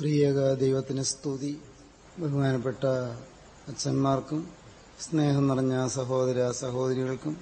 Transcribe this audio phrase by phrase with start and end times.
[0.00, 1.60] ത്രിയേക ദൈവത്തിന് സ്തുതി.
[2.18, 2.84] ബഹുമാനപ്പെട്ട
[3.68, 4.50] അച്ഛന്മാർക്കും
[5.00, 7.36] സ്നേഹം നിറഞ്ഞ സഹോദര സഹോദരികൾക്കും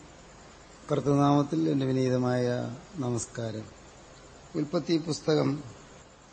[0.92, 3.62] കർത്തനാമത്തിൽ എന്റെ വിനീതമായ നമസ്കാരം.
[4.54, 5.62] ഉൽപ്പത്തി പുസ്തകം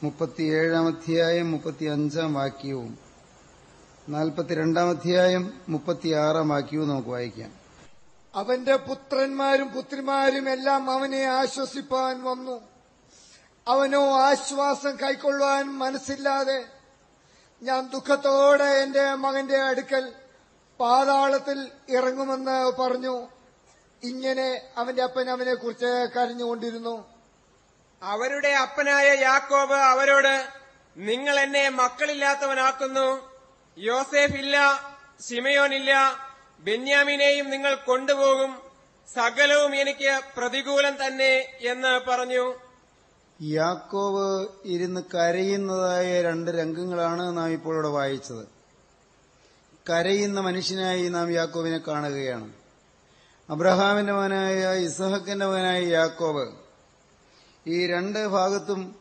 [0.04, 2.97] മുപ്പത്തിയേഴാം അധ്യായം മുപ്പത്തിയഞ്ചാം വാക്യവും
[4.10, 7.51] നാൽപ്പത്തിരണ്ടാം അധ്യായം മുപ്പത്തിയാറാം വാക്യവും നമുക്ക് വായിക്കാം.
[8.36, 12.79] അവന്റെ പുത്രന്മാരും പുത്രിമാരും എല്ലാം അവനെ ആശ്വസിപ്പാൻ വന്നു.
[13.70, 16.59] അവനോ ആശ്വാസം കൈക്കൊള്ളുവാൻ മനസ്സില്ലാതെ
[17.62, 20.14] ഞാൻ ദുഃഖത്തോടെ എന്റെ മകന്റെ അടുക്കൽ
[20.80, 21.58] പാതാളത്തിൽ
[21.90, 23.16] ഇറങ്ങുമെന്ന് പറഞ്ഞു.
[24.04, 24.48] ഇങ്ങനെ
[24.78, 26.95] അവന്റെ അപ്പൻ അവനെ കുറിച്ച് കരഞ്ഞുകൊണ്ടിരുന്നു.
[28.02, 30.36] അവരുടെ അപ്പനായ യാക്കോബ് അവരോട്
[30.98, 33.08] നിങ്ങൾ എന്നെ മക്കളില്ലാത്തവനാക്കുന്നു.
[33.78, 34.56] യോസേഫ് ഇല്ല
[35.28, 35.92] സിമയോനില്ല
[36.59, 38.52] ബെന്യാമിനെയും നിങ്ങൾ കൊണ്ടുപോകും.
[39.16, 41.34] സകലവും എനിക്ക് പ്രതികൂലം തന്നെ
[41.73, 42.45] എന്ന് പറഞ്ഞു.
[43.42, 48.48] യാക്കോവ് ഇരുന്ന് കരയുന്നതായ രണ്ട് രംഗങ്ങളാണ് നാം ഇപ്പോൾ ഇവിടെ വായിച്ചത്.
[49.90, 52.54] കരയുന്ന മനുഷ്യനായി നാം യാക്കോവിനെ കാണുകയാണ്.
[53.50, 56.52] അബ്രഹാമിന്റെ മകനായ ഇസഹക്കിന്റെ മകനായ യാക്കോവ്
[57.68, 58.96] ഈ രണ്ട് ഭാഗത്തും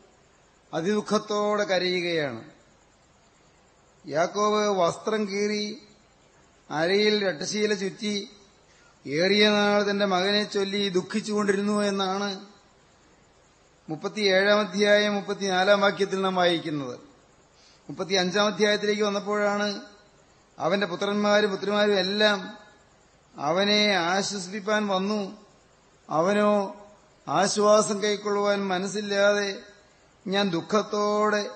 [0.75, 2.45] അതിദുഃഖത്തോടെ കരയുകയാണ്.
[4.07, 5.79] യാക്കോവ് വസ്ത്രം കീറി
[6.71, 8.29] അരയിൽ രട്ടശീല ചുറ്റി
[9.07, 12.48] ഏറിയ നാൾ തന്റെ മകനെ ചൊല്ലി ദുഃഖിച്ചുകൊണ്ടിരുന്നു എന്നാണ്
[13.89, 16.99] മുപ്പത്തിയേഴാം അധ്യായം മുപ്പത്തിനാലാം വാക്യത്തിൽ നാം വായിക്കുന്നത്.
[17.89, 19.81] മുപ്പത്തി അഞ്ചാം അധ്യായത്തിലേക്ക് വന്നപ്പോഴാണ്
[20.59, 22.59] അവന്റെ പുത്രന്മാരും പുത്രിമാരും എല്ലാം
[23.37, 25.47] അവനെ ആശ്വസിപ്പിക്കാൻ വന്നു.
[26.11, 26.77] അവനോ
[27.29, 29.59] ആശ്വാസം കൈക്കൊള്ളുവാൻ മനസ്സില്ലാതെ
[30.27, 31.51] ഞാൻ ദുഃഖത്തോടെ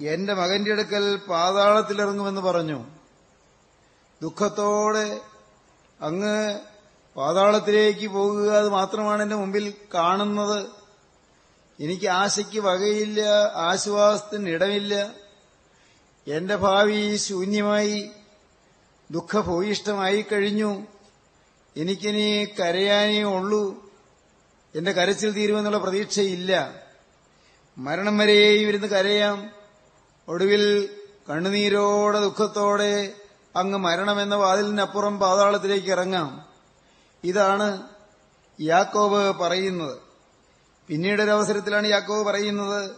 [0.00, 2.84] എന്റെ മകന്റെ അടുക്കൽ പാതാളത്തിലിറങ്ങുമെന്ന് പറഞ്ഞു.
[4.22, 5.20] ദുഃഖത്തോടെ
[6.00, 6.60] അങ്ങ്
[7.16, 10.79] പാതാളത്തിലേക്ക് പോകുക അത് മാത്രമാണ് എന്റെ മുമ്പിൽ കാണുന്നത്.
[11.80, 13.20] എനിക്ക് ആശയ്ക്ക് വകയില്ല
[13.54, 15.10] ആശ്വാസത്തിന് ഇടമില്ല.
[16.26, 18.10] എന്റെ ഭാവി ശൂന്യമായി
[19.10, 20.86] ദുഃഖഭൂയിഷ്ടമായി കഴിഞ്ഞു
[21.76, 23.92] എനിക്കിനി കരയാനേ ഉള്ളൂ.
[24.74, 26.74] എന്റെ കരച്ചിൽ തീരുമെന്നുള്ള പ്രതീക്ഷയില്ല.
[27.78, 29.50] മരണം വരെയും ഇരുന്ന് കരയാം.
[30.28, 30.88] ഒടുവിൽ
[31.30, 33.12] കണ്ണുനീരോടെ ദുഃഖത്തോടെ
[33.56, 36.46] അങ്ങ് മരണമെന്ന വാതിലിനപ്പുറം പാതാളത്തിലേക്ക് ഇറങ്ങാം.
[37.24, 37.82] ഇതാണ്
[38.60, 40.09] യാക്കോബ് പറയുന്നത്.
[40.90, 42.90] പിന്നീട് ഒരു അവസരത്തിലാണ് യാക്കോബ് പറയുന്നത്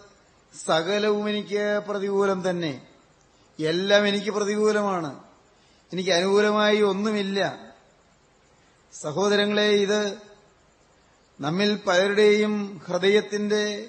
[0.64, 2.86] സകലവും എനിക്ക് പ്രതികൂലം തന്നെ.
[3.60, 5.24] എല്ലാം എനിക്ക് പ്രതികൂലമാണ്.
[5.92, 7.66] എനിക്ക് അനുകൂലമായി ഒന്നുമില്ല.
[8.92, 10.16] സഹോദരങ്ങളെ ഇത്
[11.40, 13.88] നമ്മിൽ പലരുടെയും ഹൃദയത്തിന്റെ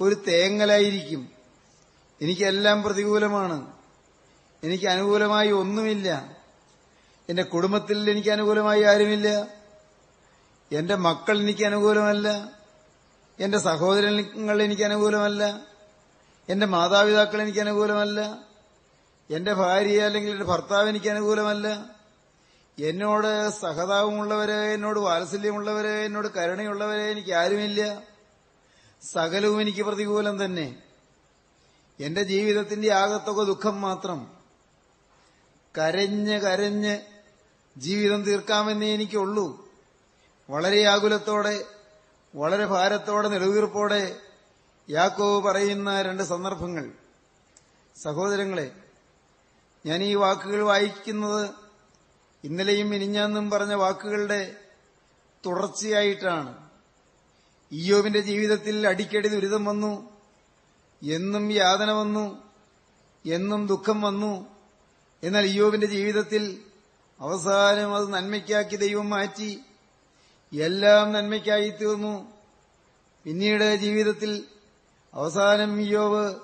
[0.00, 1.28] ഒരു തേങ്ങലായിരിക്കും.
[2.22, 3.72] എനിക്കെല്ലാം പ്രതികൂലമാണ്.
[4.64, 6.36] എനിക്ക് അനുകൂലമായി ഒന്നുമില്ല.
[7.28, 9.46] എന്റെ കുടുംബത്തിൽ എനിക്ക് അനുകൂലമായി ആരുമില്ല.
[10.72, 12.61] എന്റെ മക്കൾ എനിക്ക് അനുകൂലമല്ല.
[13.40, 15.60] എന്റെ സഹോദരങ്ങൾ എനിക്ക് അനുകൂലമല്ല.
[16.48, 18.38] എന്റെ മാതാപിതാക്കൾ എനിക്ക് അനുകൂലമല്ല.
[19.30, 21.84] എന്റെ ഭാര്യ അല്ലെങ്കിൽ എന്റെ ഭർത്താവ് എനിക്ക് അനുകൂലമല്ല.
[22.82, 28.02] എന്നോട് സഹതാപമുള്ളവര് എന്നോട് വാത്സല്യമുള്ളവര് എന്നോട് കരുണയുള്ളവര് എനിക്ക് ആരുമില്ല.
[29.12, 30.82] സകലവും എനിക്ക് പ്രതികൂലം തന്നെ.
[32.00, 34.26] എന്റെ ജീവിതത്തിന്റെ ആകത്തൊക്കെ ദുഃഖം മാത്രം.
[35.78, 36.98] കരഞ്ഞ് കരഞ്ഞ്
[37.76, 39.68] ജീവിതം തീർക്കാമെന്നേ എനിക്കുള്ളൂ.
[40.50, 41.64] വളരെ ആകുലത്തോടെ
[42.34, 44.16] വളരെ ഭാരത്തോടെ നിലവീർപ്പോടെ
[44.90, 46.92] യാക്കോവ് പറയുന്ന രണ്ട് സന്ദർഭങ്ങൾ.
[47.96, 48.72] സഹോദരങ്ങളെ
[49.86, 51.50] ഞാൻ ഈ വാക്കുകൾ വായിക്കുന്നത്
[52.44, 54.56] ഇന്നലെയും ഇനിഞ്ഞാന്നും പറഞ്ഞ വാക്കുകളുടെ
[55.46, 56.70] തുടർച്ചയായിട്ടാണ്.
[57.72, 60.10] ഇയോബിന്റെ ജീവിതത്തിൽ അടിക്കടി ദുരിതം വന്നു
[61.02, 62.50] എന്നും യാതന വന്നു
[63.26, 64.56] എന്നും ദുഃഖം വന്നു.
[65.22, 66.62] എന്നാൽ ഇയോബിന്റെ ജീവിതത്തിൽ
[67.20, 69.60] അവസാനം അത് നന്മയ്ക്കാക്കി ദൈവം മാറ്റി
[70.52, 72.32] എല്ലാം നന്മയ്ക്കായി തീർന്നു.
[73.24, 74.44] പിന്നീട് ജീവിതത്തിൽ
[75.14, 76.34] അവസാനം ഇയോവ്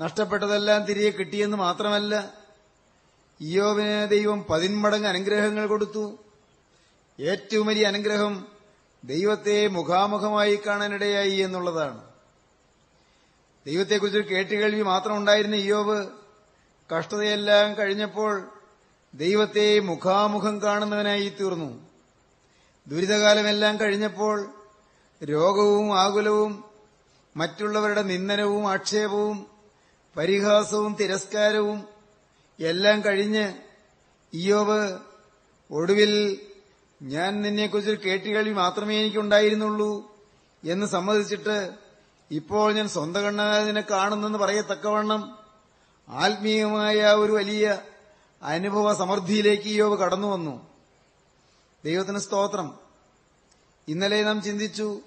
[0.00, 2.34] നഷ്ടപ്പെട്ടതെല്ലാം തിരികെ കിട്ടിയെന്ന് മാത്രമല്ല
[3.40, 6.18] ഇയോവിന് ദൈവം പതിന്മടങ്ങ് അനുഗ്രഹങ്ങൾ കൊടുത്തു.
[7.20, 8.48] ഏറ്റവും വലിയ അനുഗ്രഹം
[9.04, 12.10] ദൈവത്തെ മുഖാമുഖമായി കാണാനിടയായി എന്നുള്ളതാണ്.
[13.66, 16.06] ദൈവത്തെക്കുറിച്ച് കേട്ടുകേൾവി മാത്രം ഉണ്ടായിരുന്ന ഇയോവ്
[16.98, 18.50] കഷ്ടതയെല്ലാം കഴിഞ്ഞപ്പോൾ
[19.14, 21.89] ദൈവത്തെ മുഖാമുഖം കാണുന്നവനായി തീർന്നു.
[22.90, 24.46] ദുരിതകാലമെല്ലാം കഴിഞ്ഞപ്പോൾ
[25.20, 26.64] രോഗവും ആകുലവും
[27.36, 29.46] മറ്റുള്ളവരുടെ നിന്ദനവും ആക്ഷേപവും
[30.16, 31.84] പരിഹാസവും തിരസ്കാരവും
[32.58, 33.44] എല്ലാം കഴിഞ്ഞ്
[34.32, 34.80] ഇയോവ്
[35.70, 36.12] ഒടുവിൽ
[37.02, 39.92] ഞാൻ നിന്നെക്കുറിച്ചൊരു കേട്ടുകേൾവി മാത്രമേ എനിക്കുണ്ടായിരുന്നുള്ളൂ
[40.64, 41.70] എന്ന് സമ്മതിച്ചിട്ട്
[42.30, 43.24] ഇപ്പോൾ ഞാൻ സ്വന്തം
[43.66, 45.22] നിന്നെ കാണുന്നെന്ന് പറയത്തക്കവണ്ണം
[46.08, 47.78] ആത്മീയമായ ഒരു വലിയ
[48.42, 50.54] അനുഭവ സമൃദ്ധിയിലേക്ക് ഇയോബ് കടന്നു വന്നു
[51.84, 52.79] ദൈവത്തിന് സ്തോത്രം.
[53.88, 55.00] ഇന്നലെ നാം ചിന്തിച്ചു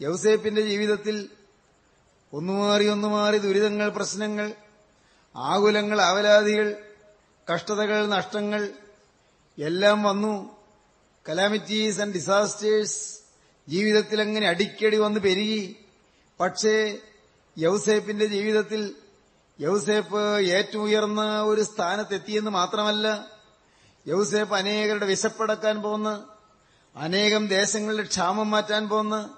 [0.00, 1.28] യൗസേപ്പിന്റെ ജീവിതത്തിൽ
[2.32, 4.54] ഒന്നുമാറി ഒന്നുമാറി ദുരിതങ്ങൾ പ്രശ്നങ്ങൾ
[5.36, 6.76] ആകുലങ്ങൾ അവലാദികൾ
[7.52, 8.72] കഷ്ടതകൾ നഷ്ടങ്ങൾ
[9.58, 10.56] എല്ലാം വന്നു.
[11.28, 13.18] കലാമിറ്റീസ് ആൻഡ് ഡിസാസ്റ്റേഴ്സ്
[13.68, 15.76] ജീവിതത്തിൽ അങ്ങനെ അടിക്കടി വന്ന് പെരുകി.
[16.40, 16.98] പക്ഷേ
[17.58, 18.94] യൗസേപ്പിന്റെ ജീവിതത്തിൽ
[19.60, 23.26] യൗസേപ്പ് ഏറ്റവും ഉയർന്ന ഒരു സ്ഥാനത്തെത്തിയെന്ന് മാത്രമല്ല
[24.06, 26.33] യൗസേപ്പ് അനേകരുടെ വിശപ്പടക്കാൻ പോന്ന്
[26.96, 29.28] അനേകം ദേശങ്ങളുടെ ക്ഷാമം മാറ്റാൻ പോന്ന്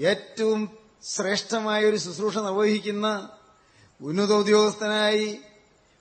[0.00, 3.28] ഏറ്റവും ശ്രേഷ്ഠമായ ഒരു ശുശ്രൂഷ നിർവഹിക്കുന്ന
[4.00, 5.40] ഉന്നത ഉദ്യോഗസ്ഥനായി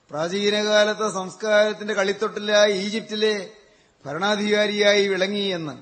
[0.10, 3.52] പ്രാചീനകാലത്തെ സംസ്കാരത്തിന്റെ കളിത്തൊട്ടിലായി ഈജിപ്തിലെ
[4.06, 5.78] ഭരണാധികാരിയായി വിളങ്ങി എന്ന്.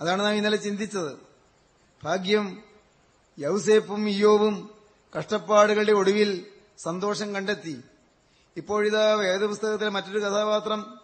[0.00, 1.12] അതാണ് നാം ഇന്നലെ ചിന്തിച്ചത്.
[2.04, 2.62] ഭാഗ്യം
[3.38, 4.70] യൗസേപ്പും ഇയോവും
[5.18, 6.46] കഷ്ടപ്പാടുകളുടെ ഒടുവിൽ
[6.78, 7.80] സന്തോഷം കണ്ടെത്തി.
[8.56, 10.98] ഇപ്പോഴിതാ വേദപുസ്തകത്തിലെ മറ്റൊരു കഥാപാത്രം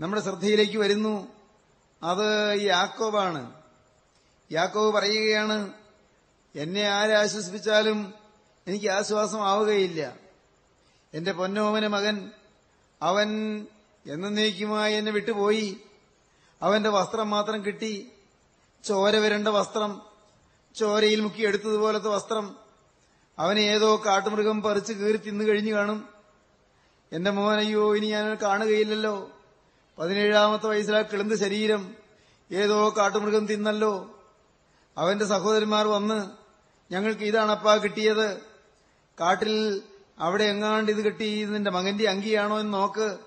[0.00, 1.37] നമ്മുടെ ശ്രദ്ധയിലേക്ക് വരുന്നു.
[2.02, 3.52] അത് യാക്കോബാണ്.
[4.52, 5.72] യാക്കോബ് പറയുകയാണ്
[6.56, 8.14] എന്നെ ആരാശ്വസിപ്പിച്ചാലും
[8.66, 10.16] എനിക്ക് ആശ്വാസം ആവുകയില്ല
[11.14, 12.30] എന്റെ പൊന്നോമന മകൻ
[13.02, 13.28] അവൻ
[14.06, 15.80] എന്നേക്കുമായി എന്നെ വിട്ടുപോയി.
[16.62, 18.12] അവന്റെ വസ്ത്രം മാത്രം കിട്ടി.
[18.84, 20.02] ചോര വരേണ്ട വസ്ത്രം
[20.74, 22.56] ചോരയിൽ മുക്കി എടുത്തതുപോലത്തെ വസ്ത്രം.
[23.38, 26.08] അവനെ ഏതോ കാട്ടുമൃഗം പറിച്ച് കീറി തിന്നു കഴിഞ്ഞു കാണും.
[27.12, 29.30] എന്റെ മോനയ്യോ ഇനി ഞാൻ കാണുകയില്ലല്ലോ.
[29.98, 31.94] പതിനേഴാമത്തെ വയസ്സിലാ കിളിന്ത് ശരീരം.
[32.52, 34.22] ഏതോ കാട്ടുമൃഗം തിന്നല്ലോ.
[34.98, 36.30] അവന്റെ സഹോദരന്മാർ വന്ന്
[36.92, 38.38] ഞങ്ങൾക്ക് ഇതാണപ്പാ കിട്ടിയത്.
[39.20, 39.82] കാട്ടിൽ
[40.18, 43.18] അവിടെ എങ്ങാണ്ട് ഇത് കിട്ടി നിന്റെ മകന്റെ അങ്കിയാണോ എന്ന് നോക്ക്.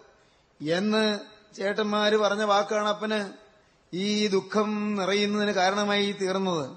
[0.70, 1.20] എന്ന്
[1.56, 3.34] ചേട്ടന്മാര് പറഞ്ഞ വാക്കാണ് അപ്പന്
[3.96, 6.70] ഈ ദുഃഖം നിറയുന്നതിന് കാരണമായി തീർന്നത്.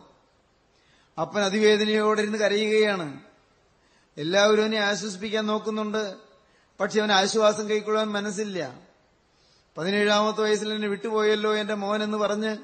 [1.20, 3.20] അപ്പൻ അതിവേദനയോടെ ഇരുന്ന് കരയുകയാണ്.
[4.18, 6.14] എല്ലാവരും അവനെ ആശ്വസിപ്പിക്കാൻ നോക്കുന്നുണ്ട്.
[6.80, 8.93] പക്ഷെ അവന് ആശ്വാസം കൈക്കൊള്ളാൻ മനസ്സില്ല.
[9.76, 12.56] പതിനേഴാമത്തെ വയസ്സിൽ എന്നെ വിട്ടുപോയല്ലോ എന്റെ മോൻ എന്ന് പറഞ്ഞ്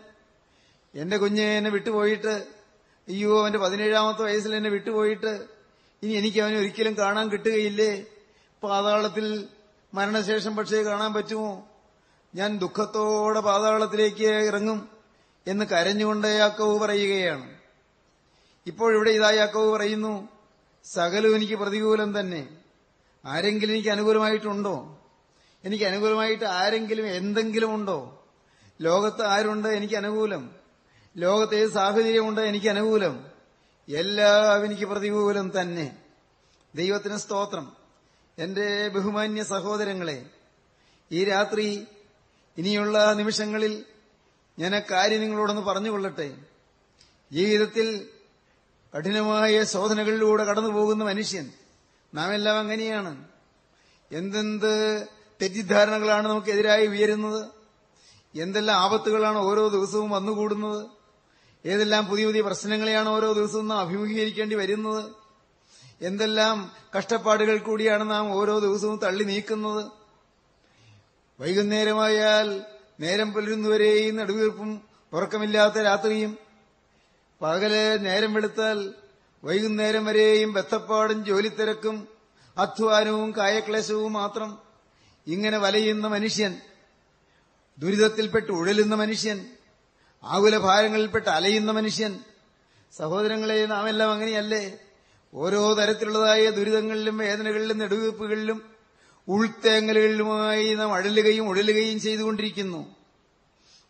[0.94, 2.46] എന്റെ കുഞ്ഞ് എന്നെ വിട്ടുപോയിട്ട്
[3.08, 5.60] അയ്യോ അവന്റെ പതിനേഴാമത്തെ വയസ്സിൽ എന്നെ വിട്ടുപോയിട്ട്
[6.02, 8.04] ഇനി എനിക്ക് അവനെ ഒരിക്കലും കാണാൻ കിട്ടുകയില്ലേ?
[8.62, 9.48] പാതാളത്തിൽ
[9.94, 11.68] മരണശേഷം പക്ഷേ കാണാൻ പറ്റുമോ?
[12.34, 14.88] ഞാൻ ദുഃഖത്തോടെ പാതാളത്തിലേക്ക് ഇറങ്ങും
[15.46, 17.58] എന്ന് കരഞ്ഞുകൊണ്ട് യാക്കവ് പറയുകയാണ്.
[18.66, 20.28] ഇപ്പോഴിവിടെ ഇതാ യാക്കവ് പറയുന്നു
[20.84, 22.48] സകലും എനിക്ക് പ്രതികൂലം തന്നെ.
[23.26, 24.99] ആരെങ്കിലും എനിക്ക് അനുകൂലമായിട്ടുണ്ടോ?
[25.64, 28.26] എനിക്ക് അനുകൂലമായിട്ട് ആരെങ്കിലും എന്തെങ്കിലും ഉണ്ടോ?
[28.80, 30.50] ലോകത്ത് ആരുണ്ട് എനിക്ക് അനുകൂലം?
[31.16, 33.26] ലോകത്ത് ഏത് സാഹചര്യമുണ്ട് എനിക്ക് അനുകൂലം?
[33.88, 35.96] എല്ലാം എനിക്ക് പ്രതികൂലം തന്നെ.
[36.74, 37.72] ദൈവത്തിന് സ്തോത്രം.
[38.38, 40.26] എന്റെ ബഹുമാന്യ സഹോദരങ്ങളെ
[41.12, 41.86] ഈ രാത്രി
[42.58, 43.84] ഇനിയുള്ള നിമിഷങ്ങളിൽ
[44.58, 46.36] ഞാൻ ആ കാര്യം നിങ്ങളോടൊന്ന് പറഞ്ഞുകൊള്ളട്ടെ.
[47.32, 48.08] ജീവിതത്തിൽ
[48.98, 51.50] കഠിനമായ ശോധനകളിലൂടെ കടന്നുപോകുന്ന മനുഷ്യൻ
[52.14, 53.24] നാം എല്ലാം അങ്ങനെയാണ്.
[54.12, 55.06] എന്തെന്ത്
[55.42, 57.46] തെറ്റിദ്ധാരണകളാണ് നമുക്കെതിരായി ഉയരുന്നത്.
[58.34, 60.86] എന്തെല്ലാം ആപത്തുകളാണ് ഓരോ ദിവസവും വന്നുകൂടുന്നത്.
[61.66, 65.04] ഏതെല്ലാം പുതിയ പുതിയ പ്രശ്നങ്ങളെയാണ് ഓരോ ദിവസവും നാം അഭിമുഖീകരിക്കേണ്ടി വരുന്നത്.
[66.02, 69.84] എന്തെല്ലാം കഷ്ടപ്പാടുകൾ കൂടിയാണ് നാം ഓരോ ദിവസവും തള്ളി നീക്കുന്നത്.
[71.40, 72.62] വൈകുന്നേരമായാൽ
[73.00, 74.80] നേരം പുലരുന്നവരെയും നടുവീർപ്പും
[75.12, 76.38] ഉറക്കമില്ലാത്ത രാത്രിയും.
[77.42, 78.94] പകൽ നേരം വെളുത്താൽ
[79.44, 82.08] വൈകുന്നേരം വരെയും ബത്തപ്പാടും ജോലിത്തിരക്കും
[82.58, 84.69] അധ്വാനവും കായക്ലേശവും മാത്രം.
[85.30, 86.60] ഇങ്ങനെ വലയുന്ന മനുഷ്യൻ
[87.78, 89.46] ദുരിതത്തിൽപ്പെട്ട് ഉഴലുന്ന മനുഷ്യൻ
[90.24, 92.18] ആകുലഭാരങ്ങളിൽപ്പെട്ട് അലയുന്ന മനുഷ്യൻ
[92.92, 94.78] സഹോദരങ്ങളെ നാം എല്ലാം അങ്ങനെയല്ലേ?
[95.34, 98.70] ഓരോ തരത്തിലുള്ളതായ ദുരിതങ്ങളിലും വേദനകളിലും നെടുവീർപ്പുകളിലും
[99.28, 102.94] ഉൾത്തേങ്ങലുകളിലുമായി നാം അഴലുകയും ഉഴലുകയും ചെയ്തുകൊണ്ടിരിക്കുന്നു.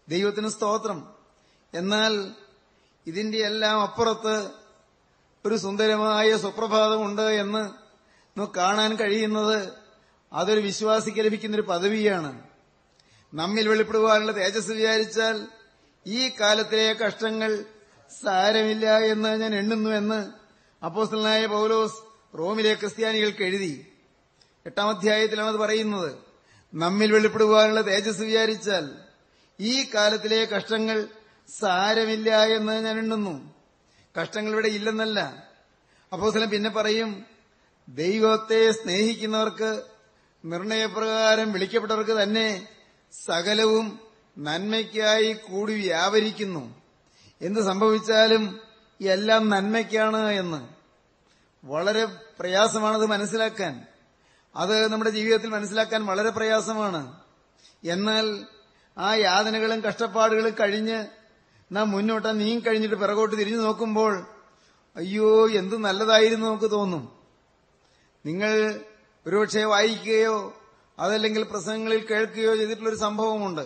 [0.09, 1.14] ദൈവത്തിന് സ്തോത്രം.
[1.75, 2.35] എന്നാൽ
[3.07, 4.50] ഇതിന്റെ എല്ലാം അപ്പുറത്ത്
[5.47, 7.59] ഒരു സുന്ദരമായ സുപ്രഭാതമുണ്ട് എന്ന്
[8.38, 9.80] നമുക്ക് കാണാൻ കഴിയുന്നത്
[10.33, 12.43] അതൊരു വിശ്വാസിക്ക് ലഭിക്കുന്നൊരു പദവിയാണ്.
[13.35, 15.47] നമ്മിൽ വെളിപ്പെടുവാനുള്ള തേജസ് വിചാരിച്ചാൽ
[16.07, 17.65] ഈ കാലത്തിലെ കഷ്ടങ്ങൾ
[18.25, 20.33] സാരമില്ല എന്ന് ഞാൻ എണ്ണുന്നുവെന്ന്
[20.85, 21.95] അപ്പോസ്റ്റലായ പൗലോസ്
[22.39, 23.87] റോമിലെ ക്രിസ്ത്യാനികൾക്ക് എഴുതി.
[24.67, 26.13] എട്ടാം അധ്യായത്തിലാണ് അത് പറയുന്നത്
[26.75, 28.91] നമ്മിൽ വെളിപ്പെടുവാനുള്ള തേജസ് വിചാരിച്ചാൽ
[29.61, 31.09] ഈ കാലത്തിലെ കഷ്ടങ്ങൾ
[31.59, 33.55] സാരമില്ല എന്ന് ഞാൻ എണ്ണുന്നു.
[34.21, 35.21] കഷ്ടങ്ങൾ ഇവിടെ ഇല്ലെന്നല്ല.
[36.13, 37.25] അപ്പോസ്തലൻ പിന്നെ പറയും
[37.89, 39.83] ദൈവത്തെ സ്നേഹിക്കുന്നവർക്ക്
[40.44, 42.68] നിർണയപ്രകാരം വിളിക്കപ്പെട്ടവർക്ക് തന്നെ
[43.12, 43.99] സകലവും
[44.38, 46.82] നന്മയ്ക്കായി കൂടി വ്യാപരിക്കുന്നു.
[47.42, 48.61] എന്ത് സംഭവിച്ചാലും
[49.00, 50.68] എല്ലാം നന്മയ്ക്കാണ് എന്ന്.
[51.64, 52.04] വളരെ
[52.38, 53.87] പ്രയാസമാണത് മനസ്സിലാക്കാൻ.
[54.56, 57.20] അത് നമ്മുടെ ജീവിതത്തിൽ മനസ്സിലാക്കാൻ വളരെ പ്രയാസമാണ്.
[57.85, 58.47] എന്നാൽ
[58.99, 61.06] ആ യാതനകളും കഷ്ടപ്പാടുകളും കഴിഞ്ഞ്
[61.73, 62.28] നാം മുന്നോട്ട്
[62.66, 64.26] കഴിഞ്ഞിട്ട് പിറകോട്ട് തിരിഞ്ഞു നോക്കുമ്പോൾ
[64.97, 67.12] അയ്യോ എന്ത് നല്ലതായിരുന്നു നമുക്ക് തോന്നും.
[68.26, 68.80] നിങ്ങൾ
[69.27, 70.55] ഒരുപക്ഷെ വായിക്കുകയോ
[70.99, 73.61] അതല്ലെങ്കിൽ പ്രസംഗങ്ങളിൽ കേൾക്കുകയോ ചെയ്തിട്ടുള്ളൊരു സംഭവമുണ്ട്.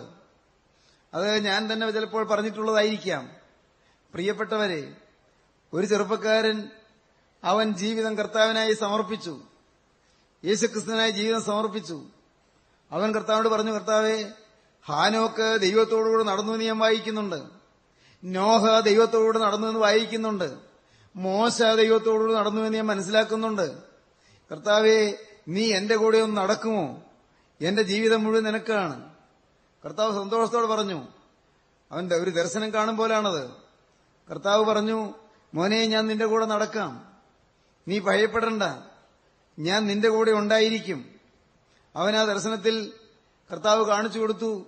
[1.13, 3.29] അത് ഞാൻ തന്നെ ചിലപ്പോൾ പറഞ്ഞിട്ടുള്ളതായിരിക്കാം.
[4.13, 4.95] പ്രിയപ്പെട്ടവരെ
[5.73, 6.69] ഒരു ചെറുപ്പക്കാരൻ
[7.43, 9.41] അവൻ ജീവിതം കർത്താവിനായി സമർപ്പിച്ചു.
[10.45, 12.03] യേശുക്രിസ്തുവിനായി ജീവിതം സമർപ്പിച്ചു.
[12.91, 14.25] അവൻ കർത്താവിനോട് പറഞ്ഞു കർത്താവെ
[14.85, 17.43] ഹാനോക്ക് ദൈവത്തോടുകൂടെ നടന്നു എന്ന് ഞാൻ വായിക്കുന്നുണ്ട്.
[18.23, 20.55] നോഹ ദൈവത്തോടുകൂടെ നടന്നു എന്ന് വായിക്കുന്നുണ്ട്.
[21.15, 23.77] മോശ ദൈവത്തോടുകൂടെ നടന്നു എന്ന് ഞാൻ മനസ്സിലാക്കുന്നുണ്ട്.
[24.51, 27.03] കർത്താവെ നീ എന്റെ കൂടെ ഒന്ന് നടക്കുമോ?
[27.61, 29.09] എന്റെ ജീവിതം മുഴുവൻ നിനക്കാണ്.
[29.85, 31.07] കർത്താവ് സന്തോഷത്തോടെ പറഞ്ഞു
[31.91, 33.49] അവന്റെ ഒരു ദർശനം കാണും പോലാണത്.
[34.31, 35.13] കർത്താവ് പറഞ്ഞു
[35.53, 37.13] മോനെ ഞാൻ നിന്റെ കൂടെ നടക്കാം.
[37.87, 38.63] നീ ഭയപ്പെടണ്ട.
[39.59, 41.05] ഞാൻ നിന്റെ കൂടെ ഉണ്ടായിരിക്കും.
[41.95, 42.93] അവൻ ആ ദർശനത്തിൽ
[43.51, 44.65] കർത്താവ് കാണിച്ചു കൊടുത്തു.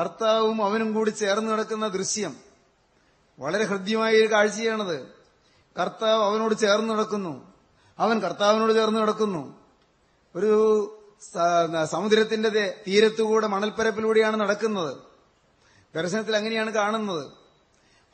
[0.00, 2.36] കർത്താവും അവനും കൂടി ചേർന്ന് നടക്കുന്ന ദൃശ്യം.
[3.38, 5.06] വളരെ ഹൃദ്യമായ ഒരു കാഴ്ചയാണത്.
[5.80, 7.52] കർത്താവ് അവനോട് ചേർന്ന് നടക്കുന്നു.
[7.98, 9.61] അവൻ കർത്താവിനോട് ചേർന്ന് നടക്കുന്നു.
[10.36, 10.52] ഒരു
[11.84, 14.96] സമുദ്രത്തിന്റെ തീരത്തുകൂടെ മണൽപ്പരപ്പിലൂടെയാണ് നടക്കുന്നത്.
[15.94, 17.30] ദർശനത്തിൽ അങ്ങനെയാണ് കാണുന്നത്.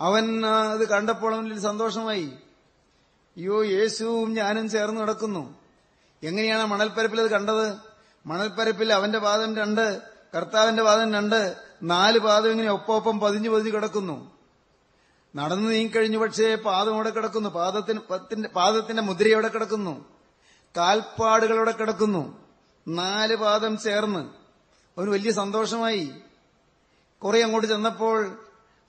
[0.00, 2.32] അവൻ അത് കണ്ടപ്പോൾ അവനിൽ സന്തോഷമായി.
[3.36, 5.54] അയ്യോ യേശുവും ഞാനും ചേർന്ന് നടക്കുന്നു.
[6.22, 7.76] എങ്ങനെയാണ് മണൽപ്പരപ്പിൽ അത് കണ്ടത്?
[8.26, 10.00] മണൽപ്പരപ്പിൽ അവന്റെ പാദം രണ്ട്
[10.36, 14.30] കർത്താവിന്റെ പാദം രണ്ട് നാല് പാദം ഇങ്ങനെ ഒപ്പം പതിഞ്ഞു പതിഞ്ഞു കിടക്കുന്നു.
[15.36, 17.48] നടന്നു നീങ്ങിക്കഴിഞ്ഞു പക്ഷേ പാദം അവിടെ കിടക്കുന്നു.
[17.48, 20.17] പാദത്തിന് പാദത്തിന്റെ മുദ്ര അവിടെ കിടക്കുന്നു.
[20.76, 22.48] കാൽപ്പാടുകൾ അവിടെ കിടക്കുന്നു.
[22.88, 24.20] നാല് പാദം ചേർന്ന്.
[24.98, 26.14] അവന് വലിയ സന്തോഷമായി.
[27.18, 28.38] കുറെ അങ്ങോട്ട് ചെന്നപ്പോൾ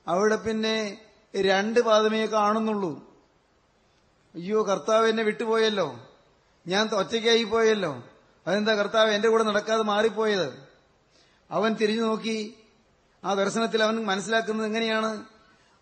[0.08, 1.02] അവിടെ പിന്നെ
[1.36, 3.10] രണ്ട് പാദമേ കാണുന്നുള്ളൂ.
[4.36, 6.00] അയ്യോ കർത്താവ് എന്നെ വിട്ടുപോയല്ലോ.
[6.68, 8.04] ഞാൻ ഒറ്റയ്ക്കായി പോയല്ലോ.
[8.48, 10.64] അതെന്താ കർത്താവ് എന്റെ കൂടെ നടക്കാതെ മാറിപ്പോയത്?
[11.52, 12.58] അവൻ തിരിഞ്ഞു നോക്കി.
[13.24, 15.26] ആ ദർശനത്തിൽ അവൻ മനസ്സിലാക്കുന്നത് എങ്ങനെയാണ്?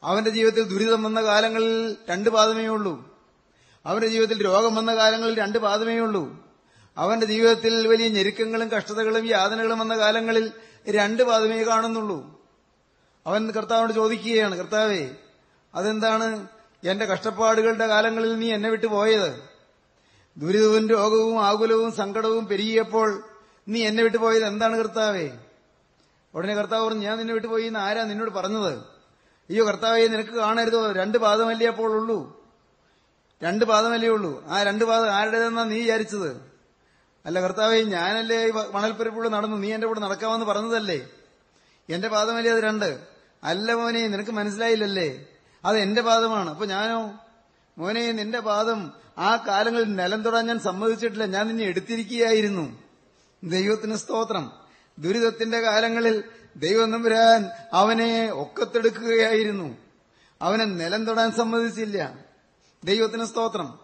[0.04, 3.17] അവന്റെ ജീവിതത്തിൽ ദുരിതം വന്ന കാലങ്ങളിൽ രണ്ട് പാദമേ ഉള്ളൂ.
[3.86, 6.48] അവന്റെ ജീവിതത്തിൽ രോഗം വന്ന കാലങ്ങളിൽ രണ്ട് പാദമേ ഉള്ളൂ.
[6.98, 10.52] അവന്റെ ജീവിതത്തിൽ വലിയ ഞെരുക്കങ്ങളും കഷ്ടതകളും യാതനകളും വന്ന കാലങ്ങളിൽ
[10.90, 12.38] രണ്ട് പാദമേ കാണുന്നുള്ളൂ.
[13.28, 15.10] അവൻ കർത്താവിനോട് ചോദിക്കുകയാണ് കർത്താവേ
[15.76, 16.48] അതെന്താണ്
[16.84, 19.42] എന്റെ കഷ്ടപ്പാടുകളുടെ കാലങ്ങളിൽ നീ എന്നെ വിട്ടു പോയത്?
[20.38, 23.24] ദുരിതവും രോഗവും ആകുലവും സങ്കടവും പെരുകിയപ്പോൾ
[23.68, 25.30] നീ എന്നെ വിട്ടു പോയത് എന്താണ് കർത്താവേ?
[26.34, 28.78] ഉടനെ കർത്താവ് പറഞ്ഞു ഞാൻ നിന്നെ വിട്ടു പോയി എന്ന് ആരാ നിന്നോട് പറഞ്ഞത്?
[29.50, 30.92] അയ്യോ കർത്താവെ നിനക്ക് കാണരുതോ?
[30.92, 32.37] രണ്ട് പാദമല്ലേ അപ്പോൾ ഉള്ളൂ.
[33.44, 34.44] രണ്ട് പാദമല്ലേ ഉള്ളൂ.
[34.48, 36.42] ആ രണ്ട് പാദം ആരുടേതെന്നാ നീ വിചാരിച്ചത്?
[37.26, 41.10] അല്ല കർത്താവേ ഞാനല്ലേ ഈ മണൽപ്പരപ്പുള്ള നടന്നു നീ എന്റെ കൂടെ നടക്കാമെന്ന് പറഞ്ഞതല്ലേ?
[41.90, 43.00] എന്റെ പാദമല്ലേ അത് രണ്ട്?
[43.44, 45.26] അല്ല മോനെ നിനക്ക് മനസ്സിലായില്ലല്ലേ?
[45.66, 46.50] അത് എന്റെ പാദമാണ്.
[46.50, 47.14] അപ്പൊ ഞാനോ?
[47.78, 51.26] മോനെ നിന്റെ പാദം ആ കാലങ്ങളിൽ നിലം തൊടാൻ ഞാൻ സമ്മതിച്ചിട്ടില്ല.
[51.26, 52.84] ഞാൻ നിന്നെ എടുത്തിരിക്കുകയായിരുന്നു.
[53.44, 54.52] ദൈവത്തിന് സ്തോത്രം.
[55.00, 56.24] ദുരിതത്തിന്റെ കാലങ്ങളിൽ
[56.56, 59.78] ദൈവം നമ്പുരാൻ അവനെ ഒക്കത്തെടുക്കുകയായിരുന്നു.
[60.42, 62.27] അവനെ നിലം തൊടാൻ സമ്മതിച്ചില്ല.
[62.88, 63.80] ദൈവത്തിന് സ്തോത്രം.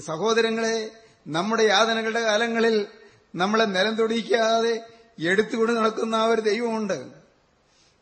[0.00, 0.90] സഹോദരങ്ങളെ
[1.26, 2.86] നമ്മുടെ യാതനകളുടെ കാലങ്ങളിൽ
[3.34, 4.84] നമ്മളെ നിലം തൊടിക്കാതെ
[5.26, 7.06] എടുത്തുകൊണ്ട് നടക്കുന്ന ആ ഒരു ദൈവമുണ്ട്.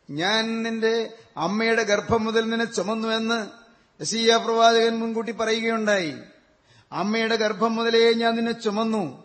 [0.09, 3.47] ഞാൻ നിന്റെ അമ്മയുടെ ഗർഭം മുതൽ നിന്നെ ചുമന്നുവെന്ന്
[4.01, 6.15] യശീയ പ്രവാചകൻ മുൻകൂട്ടി പറയുകയുണ്ടായി.
[6.91, 9.23] അമ്മയുടെ ഗർഭം മുതലേ ഞാൻ നിന്നെ ചുമന്നു.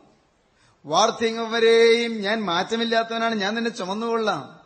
[0.86, 4.60] വാർദ്ധക്യം വരെയും ഞാൻ മാറ്റമില്ലാത്തവനാണ് ഞാൻ നിന്നെ ചുമന്നുകൊള്ളാം.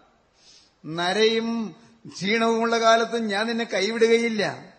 [0.97, 1.75] നരയും
[2.09, 4.74] ക്ഷീണവുമുള്ള കാലത്തും ഞാൻ നിന്നെ കൈവിടുകയില്ല.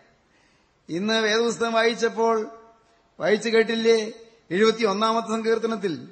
[0.88, 2.50] ഇന്ന് വേദപുസ്തകം വായിച്ചപ്പോൾ
[3.20, 4.12] വായിച്ചു കേട്ടില്ലേ?
[4.50, 6.08] എഴുപത്തി ഒന്നാമത്തെ സങ്കീർത്തനത്തിൽ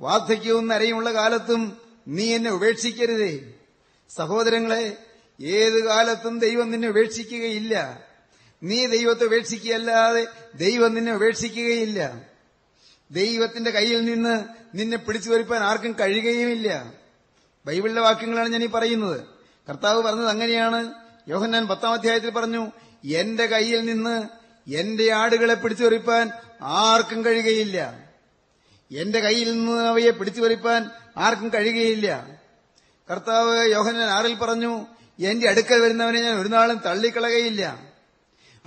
[0.00, 1.76] വാർദ്ധക്യവും നരയുമുള്ള കാലത്തും
[2.08, 3.52] നീ എന്നെ ഉപേക്ഷിക്കരുതേ.
[4.10, 4.96] സഹോദരങ്ങളെ
[5.40, 8.04] ഏത് കാലത്തും ദൈവം നിന്നെ ഉപേക്ഷിക്കുകയില്ല.
[8.62, 12.22] നീ ദൈവത്തെ ഉപേക്ഷിക്കുകയല്ലാതെ ദൈവം നിന്നെ ഉപേക്ഷിക്കുകയില്ല.
[13.10, 14.44] ദൈവത്തിന്റെ കയ്യിൽ നിന്ന്
[14.74, 16.94] നിന്നെ പിടിച്ചു വരുപ്പാൻ ആർക്കും കഴിയുകയുമില്ല.
[17.66, 19.20] ബൈബിളിലെ വാക്യങ്ങളാണ് ഞാൻ ഈ പറയുന്നത്.
[19.68, 20.92] കർത്താവ് പറഞ്ഞത് അങ്ങനെയാണ്.
[21.28, 22.70] യോഹന്നാൻ പത്താം അധ്യായത്തിൽ പറഞ്ഞു
[23.04, 24.28] എന്റെ കയ്യിൽ നിന്ന്
[24.70, 26.30] എന്റെ ആടുകളെ പിടിച്ചു വരിപ്പാൻ
[26.62, 27.98] ആർക്കും കഴിയുകയില്ല.
[28.92, 32.26] എന്റെ കയ്യിൽ നിന്ന് അവയെ പിടിച്ചു വരിപ്പാൻ ആർക്കും കഴിയുകയില്ല.
[33.10, 34.86] കർത്താവ് യോഹനൻ ആറിൽ പറഞ്ഞു
[35.18, 37.78] എന്റെ അടുക്കൽ വരുന്നവനെ ഞാൻ ഒരു നാളും തള്ളിക്കളകയില്ല.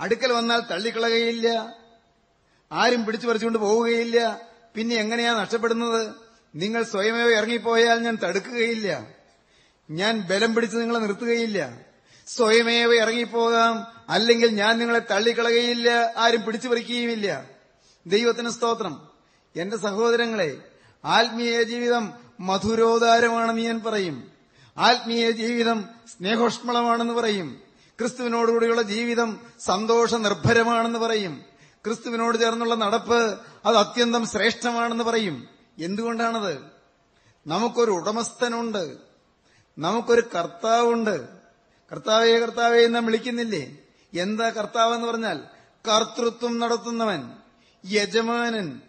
[0.00, 1.74] അടുക്കൽ വന്നാൽ തള്ളിക്കളകയില്ല.
[2.72, 4.40] ആരും പിടിച്ചു പറിച്ചുകൊണ്ട് പോവുകയില്ല.
[4.74, 6.14] പിന്നെ എങ്ങനെയാ നഷ്ടപ്പെടുന്നത്?
[6.54, 9.06] നിങ്ങൾ സ്വയമേവ ഇറങ്ങിപ്പോയാൽ ഞാൻ തടുക്കുകയില്ല.
[9.90, 11.83] ഞാൻ ബലം പിടിച്ച് നിങ്ങളെ നിർത്തുകയില്ല.
[12.26, 13.86] സ്വയമേവ ഇറങ്ങിപ്പോകാം.
[14.08, 17.50] അല്ലെങ്കിൽ ഞാൻ നിങ്ങളെ തള്ളിക്കളകയില്ല ആരും പിടിച്ചു പറിക്കുകയുമില്ല
[18.06, 19.08] ദൈവത്തിന് സ്തോത്രം.
[19.56, 20.62] എന്റെ സഹോദരങ്ങളെ
[21.04, 24.30] ആത്മീയ ജീവിതം മധുരോദാരമാണെന്ന് ഞാൻ പറയും.
[24.78, 27.60] ആത്മീയ ജീവിതം സ്നേഹോഷ്മളമാണെന്ന് പറയും.
[28.00, 31.42] ക്രിസ്തുവിനോടുകൂടിയുള്ള ജീവിതം സന്തോഷ നിർഭരമാണെന്ന് പറയും.
[31.86, 35.48] ക്രിസ്തുവിനോട് ചേർന്നുള്ള നടപ്പ് അത് അത്യന്തം ശ്രേഷ്ഠമാണെന്ന് പറയും.
[35.78, 36.58] എന്തുകൊണ്ടാണത്?
[37.46, 38.96] നമുക്കൊരു ഉടമസ്ഥനുണ്ട്.
[39.78, 41.43] നമുക്കൊരു കർത്താവുണ്ട്.
[41.94, 43.78] കർത്താവേ കർത്താവേ എന്ന് വിളിക്കുന്നില്ലേ?
[44.14, 45.40] എന്താ കർത്താവ് എന്ന് പറഞ്ഞാൽ
[45.88, 47.30] കർത്തൃത്വം നടത്തുന്നവൻ
[47.84, 48.80] യജമാനൻ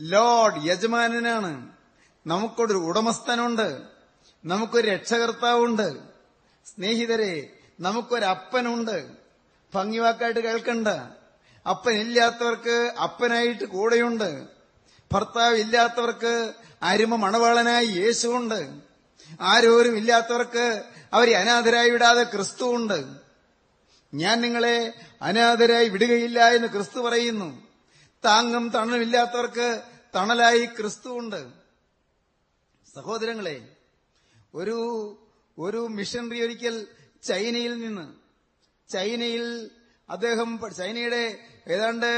[0.00, 1.68] ലോഡ് യജമാനനാണ്.
[2.26, 3.82] നമുക്കൊരു ഉടമസ്ഥനുണ്ട്
[4.44, 5.98] നമുക്കൊരു രക്ഷകർത്താവുണ്ട്.
[6.64, 9.08] സ്നേഹിതരെ നമുക്കൊരു അപ്പനുണ്ട്.
[9.74, 10.88] ഭംഗിവാക്കായിട്ട് കേൾക്കണ്ട.
[11.68, 14.44] അപ്പനില്ലാത്തവർക്ക് അപ്പനായിട്ട് കൂടെയുണ്ട്.
[15.12, 16.52] ഭർത്താവ് ഇല്ലാത്തവർക്ക്
[16.82, 18.94] അരുമ മണവാളനായി യേശുണ്ട്
[19.40, 20.82] ആരോരും ഇല്ലാത്തവർക്ക്
[21.14, 22.98] അവരെ അനാഥരായി വിടാതെ ക്രിസ്തുവുണ്ട്
[24.14, 24.76] ഞാൻ നിങ്ങളെ
[25.22, 27.48] അനാഥരായി വിടുകയില്ല എന്ന് ക്രിസ്തു പറയുന്നു.
[28.24, 29.82] താങ്ങും തണലുമില്ലാത്തവർക്ക്
[30.16, 31.40] തണലായി ക്രിസ്തുവുണ്ട്
[32.94, 33.56] സഹോദരങ്ങളെ
[34.54, 34.76] ഒരു
[35.58, 36.86] ഒരു മിഷണറി ഒരിക്കൽ
[37.22, 38.06] ചൈനയിൽ നിന്ന്
[38.88, 39.70] ചൈനയിൽ
[40.08, 41.22] അദ്ദേഹം ചൈനയുടെ
[41.68, 42.10] ഏതാണ്ട്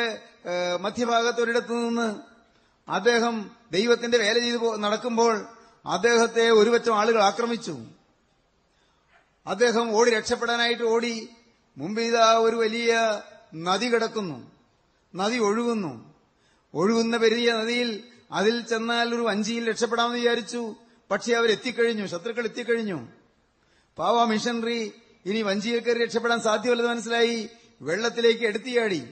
[0.80, 2.08] മധ്യഭാഗത്തൊരിടത്തു നിന്ന്
[2.88, 3.34] അദ്ദേഹം
[3.72, 5.34] ദൈവത്തിന്റെ വേല ചെയ്ത് നടക്കുമ്പോൾ
[5.84, 7.74] അദ്ദേഹത്തെ ഒരുപറ്റം ആളുകൾ ആക്രമിച്ചു.
[9.46, 11.28] അദ്ദേഹം ഓടി രക്ഷപ്പെടാനായിട്ട് ഓടി
[11.78, 13.22] മുമ്പ് ഇതാ ഒരു വലിയ
[13.54, 14.50] നദി കിടക്കുന്നു.
[15.14, 16.14] നദി ഒഴുകുന്നു.
[16.74, 20.74] ഒഴുകുന്ന വലിയ നദിയിൽ അതിൽ ചെന്നാൽ ഒരു വഞ്ചിയിൽ രക്ഷപ്പെടാമെന്ന് വിചാരിച്ചു.
[21.10, 23.08] പക്ഷെ അവർ എത്തിക്കഴിഞ്ഞു ശത്രുക്കൾ എത്തിക്കഴിഞ്ഞു.
[23.98, 24.92] പാവ മിഷണറി
[25.26, 27.48] ഇനി വഞ്ചിയിൽ കയറി രക്ഷപ്പെടാൻ സാധ്യമല്ലെന്ന് മനസ്സിലായി.
[27.82, 29.08] വെള്ളത്തിലേക്ക് എടുത്തിയാടി.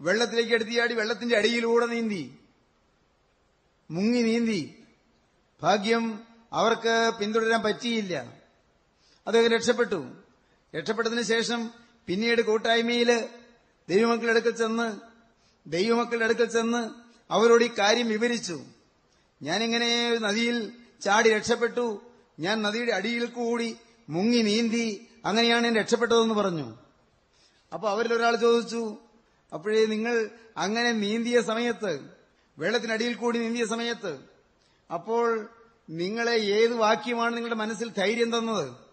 [0.00, 2.38] വെള്ളത്തിലേക്ക് എടുത്തിയാടി വെള്ളത്തിന്റെ അടിയിലൂടെ നീന്തി.
[3.90, 4.74] മുങ്ങി നീന്തി.
[5.62, 6.20] ഭാഗ്യം
[6.52, 8.35] അവർക്ക് പിന്തുടരാൻ പറ്റിയില്ല.
[9.26, 10.12] അദ്ദേഹം രക്ഷപ്പെട്ടു.
[10.76, 11.70] രക്ഷപ്പെട്ടതിന് ശേഷം
[12.06, 13.28] പിന്നീട് കൂട്ടായ്മയിൽ
[13.88, 15.00] ദൈവമക്കളുടെ അടുക്കൽ ചെന്ന്
[15.66, 16.90] ദൈവമക്കളുടെ അടുക്കൽ ചെന്ന്
[17.30, 18.60] അവരോട് ഈ കാര്യം വിവരിച്ചു.
[19.42, 22.00] ഞാനിങ്ങനെ നദിയിൽ ചാടി രക്ഷപ്പെട്ടു.
[22.40, 23.76] ഞാൻ നദിയുടെ അടിയിൽ കൂടി
[24.08, 26.76] മുങ്ങി നീന്തി അങ്ങനെയാണ് ഞാൻ രക്ഷപ്പെട്ടതെന്ന് പറഞ്ഞു.
[27.74, 28.98] അപ്പൊ അവരിൽ ഒരാൾ ചോദിച്ചു
[29.54, 32.00] അപ്പോഴേ നിങ്ങൾ അങ്ങനെ നീന്തിയ സമയത്ത്
[32.58, 34.18] വെള്ളത്തിനടിയിൽ കൂടി നീന്തിയ സമയത്ത്
[34.94, 35.48] അപ്പോൾ
[35.90, 38.85] നിങ്ങളെ ഏത് വാക്യമാണ് നിങ്ങളുടെ മനസ്സിൽ ധൈര്യം തന്നത്?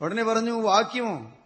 [0.00, 1.38] ഉടനെ പറഞ്ഞു വാക്യമോ?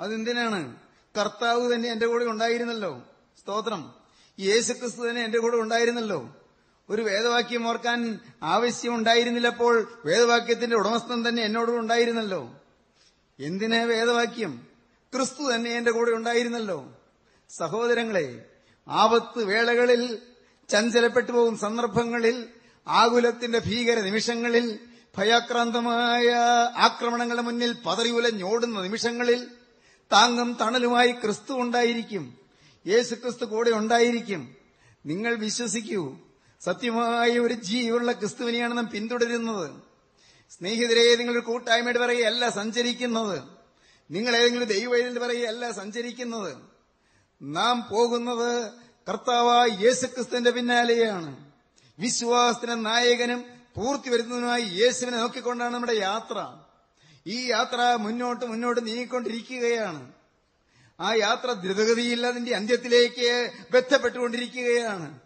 [0.00, 0.76] അതെന്തിനാണ്?
[1.20, 3.02] കർത്താവ് തന്നെ എന്റെ കൂടെ ഉണ്ടായിരുന്നല്ലോ.
[3.40, 3.94] സ്തോത്രം.
[4.40, 6.36] യേശുക്രിസ്തു തന്നെ എന്റെ കൂടെ ഉണ്ടായിരുന്നല്ലോ.
[6.90, 12.54] ഒരു വേദവാക്യം ഓർക്കാൻ ആവശ്യം ഉണ്ടായിരുന്നില്ലപ്പോൾ വേദവാക്യത്തിന്റെ ഉടമസ്ഥൻ തന്നെ എന്നോട് ഉണ്ടായിരുന്നല്ലോ.
[13.38, 14.66] എന്തിന് വേദവാക്യം?
[15.14, 16.92] ക്രിസ്തു തന്നെ എന്റെ കൂടെ ഉണ്ടായിരുന്നല്ലോ.
[17.50, 18.46] സഹോദരങ്ങളെ
[18.88, 20.18] ആപത്ത് വേളകളിൽ
[20.68, 22.48] ചഞ്ചലപ്പെട്ടു പോകും സന്ദർഭങ്ങളിൽ
[22.88, 24.78] ആകുലത്തിന്റെ ഭീകര നിമിഷങ്ങളിൽ
[25.18, 26.28] ഭയാക്രാന്തമായ
[26.76, 29.46] ആക്രമണങ്ങളുടെ മുന്നിൽ പതറിയുലഞ്ഞോടുന്ന നിമിഷങ്ങളിൽ
[30.12, 32.38] താങ്ങും തണലുമായി ക്രിസ്തു ഉണ്ടായിരിക്കും.
[32.86, 34.54] യേശു ക്രിസ്തു കൂടെ ഉണ്ടായിരിക്കും.
[35.06, 36.18] നിങ്ങൾ വിശ്വസിക്കൂ
[36.60, 39.70] സത്യമായ ഒരു ജീവുള്ള ക്രിസ്തുവിനെയാണ് നാം പിന്തുടരുന്നത്.
[40.50, 43.42] സ്നേഹിതരെ ഒരു കൂട്ടായ്മയുടെ പറയുകയല്ല സഞ്ചരിക്കുന്നത്.
[44.10, 46.56] നിങ്ങൾ ഏതെങ്കിലും ദൈവവൈദ്യന്റെ പറയുകയല്ല സഞ്ചരിക്കുന്നത്.
[47.42, 48.72] നാം പോകുന്നത്
[49.08, 51.36] കർത്താവായ യേശുക്രിസ്തുവിന്റെ പിന്നാലെയാണ്.
[51.98, 56.56] വിശ്വാസത്തിന് നായകനും പൂർത്തി വരുന്നതിനുമായി യേശുവിനെ നോക്കിക്കൊണ്ടാണ് നമ്മുടെ യാത്ര.
[57.26, 60.12] ഈ യാത്ര മുന്നോട്ട് മുന്നോട്ട് നീങ്ങിക്കൊണ്ടിരിക്കുകയാണ്.
[61.00, 65.20] ആ യാത്ര ദ്രുതഗതിയില്ലാതിന്റെ അന്ത്യത്തിലേക്ക് ബന്ധപ്പെട്ടുകൊണ്ടിരിക്കുകയാണ്.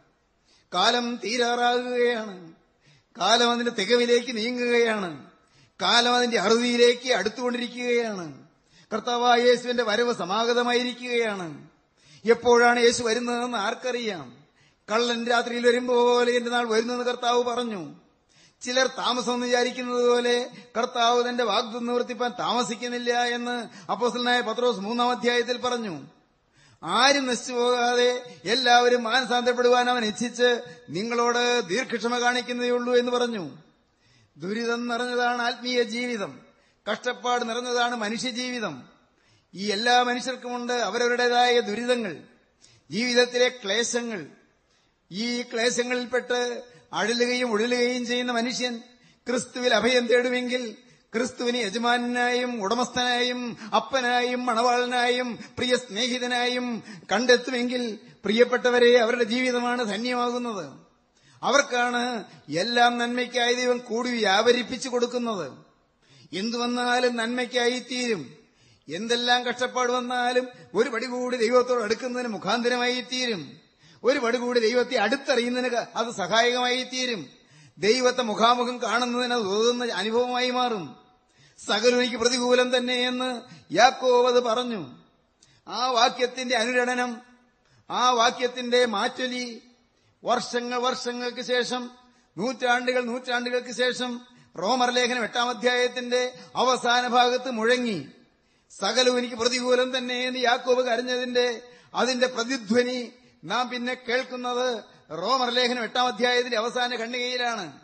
[0.74, 2.52] കാലം തീരാറാകുകയാണ്.
[3.20, 5.30] കാലം അതിന്റെ തികവിലേക്ക് നീങ്ങുകയാണ്.
[5.82, 8.48] കാലം അതിന്റെ അറുതിയിലേക്ക് അടുത്തുകൊണ്ടിരിക്കുകയാണ്.
[8.94, 11.68] കർത്താവായ യേശുവിന്റെ വരവ് സമാഗതമായിരിക്കുകയാണ്.
[12.24, 14.36] എപ്പോഴാണ് യേശു വരുന്നതെന്ന് ആർക്കറിയാം?
[14.90, 18.01] കള്ളൻ രാത്രിയിൽ വരുമ്പോലെ എന്റെ നാൾ വരുന്നെന്ന് കർത്താവ് പറഞ്ഞു.
[18.62, 25.56] ചിലർ താമസം എന്ന് വിചാരിക്കുന്നത് പോലെ കർത്താവ് തന്റെ വാഗ്ദം നിവർത്തിപ്പാൻ താമസിക്കുന്നില്ല എന്ന് അപ്പോസലനായ പത്രോസ് മൂന്നാം അധ്യായത്തിൽ
[25.56, 26.06] പറഞ്ഞു.
[26.84, 33.50] ആരും നശിച്ചു പോകാതെ എല്ലാവരും മാനസാന്തരപ്പെടുവാൻ അവൻ ഇച്ഛിച്ച് നിങ്ങളോട് ദീർഘക്ഷമ കാണിക്കുന്നേയുള്ളൂ എന്ന് പറഞ്ഞു.
[34.36, 36.40] ദുരിതം നിറഞ്ഞതാണ് ആത്മീയ ജീവിതം.
[36.92, 38.88] കഷ്ടപ്പാട് നിറഞ്ഞതാണ് മനുഷ്യജീവിതം.
[39.54, 42.16] ഈ എല്ലാ മനുഷ്യർക്കുമുണ്ട് അവരവരുടേതായ ദുരിതങ്ങൾ
[42.90, 44.26] ജീവിതത്തിലെ ക്ലേശങ്ങൾ.
[45.12, 46.62] ഈ ക്ലേശങ്ങളിൽപ്പെട്ട്
[46.92, 48.82] അഴലുകയും ഉഴലുകയും ചെയ്യുന്ന മനുഷ്യൻ
[49.28, 50.76] ക്രിസ്തുവിൽ അഭയം തേടുമെങ്കിൽ
[51.14, 60.82] ക്രിസ്തുവിന് യജമാനായും ഉടമസ്ഥനായും അപ്പനായും മണവാളനായും പ്രിയ സ്നേഹിതനായും കണ്ടെത്തുമെങ്കിൽ പ്രിയപ്പെട്ടവരെ അവരുടെ ജീവിതമാണ് ധന്യമാകുന്നത്.
[61.42, 65.52] അവർക്കാണ് എല്ലാം നന്മയ്ക്കായി ദൈവം കൂടി വ്യാപരിപ്പിച്ചു കൊടുക്കുന്നത്.
[66.32, 68.36] എന്തു വന്നാലും നന്മയ്ക്കായി തീരും.
[68.88, 73.61] എന്തെല്ലാം കഷ്ടപ്പാട് വന്നാലും ഒരു പടി കൂടി ദൈവത്തോട് അടുക്കുന്നതിന് മുഖാന്തരമായി തീരും.
[74.04, 77.26] ഒരു പടി കൂടി ദൈവത്തെ അടുത്തറിയുന്നതിന് അത് സഹായകമായി തീരും.
[77.78, 80.96] ദൈവത്തെ മുഖാമുഖം കാണുന്നതിന് അത് ഉതകുന്ന അനുഭവമായി മാറും.
[81.66, 83.40] സകലുനിക്ക് പ്രതികൂലം തന്നെ എന്ന്
[83.74, 84.96] യാക്കോവ് പറഞ്ഞു.
[85.68, 87.20] ആ വാക്യത്തിന്റെ അനുരണനം
[87.90, 89.62] ആ വാക്യത്തിന്റെ മാറ്റൊലി
[90.24, 91.90] വർഷങ്ങൾ വർഷങ്ങൾക്ക് ശേഷം
[92.38, 94.20] നൂറ്റാണ്ടുകൾ നൂറ്റാണ്ടുകൾക്ക് ശേഷം
[94.58, 98.08] റോമർ ലേഖനം എട്ടാം അധ്യായത്തിന്റെ അവസാന ഭാഗത്ത് മുഴങ്ങി.
[98.70, 101.62] സകലവും എനിക്ക് പ്രതികൂലം തന്നെ എന്ന് യാക്കോബ് കരഞ്ഞതിന്റെ
[101.94, 103.12] അതിന്റെ പ്രതിധ്വനി
[103.44, 107.80] നാം പിന്നെ കേൾക്കുന്നത് റോമർ ലേഖനം എട്ടാം അധ്യായത്തിന്റെ അവസാന ഖണ്ഡികയിലാണ്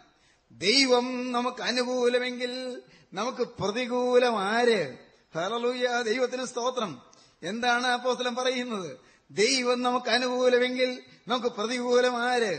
[0.51, 4.99] ദൈവം നമുക്ക് അനുകൂലമെങ്കിൽ നമുക്ക് പ്രതികൂലം ആര്?
[5.35, 7.03] ഹലലൂയ ദൈവത്തിന് സ്തോത്രം.
[7.42, 8.99] എന്താണ് അപ്പോസ്തലൻ പറയുന്നത്?
[9.31, 12.59] ദൈവം നമുക്ക് അനുകൂലമെങ്കിൽ നമുക്ക് പ്രതികൂലം ആര്?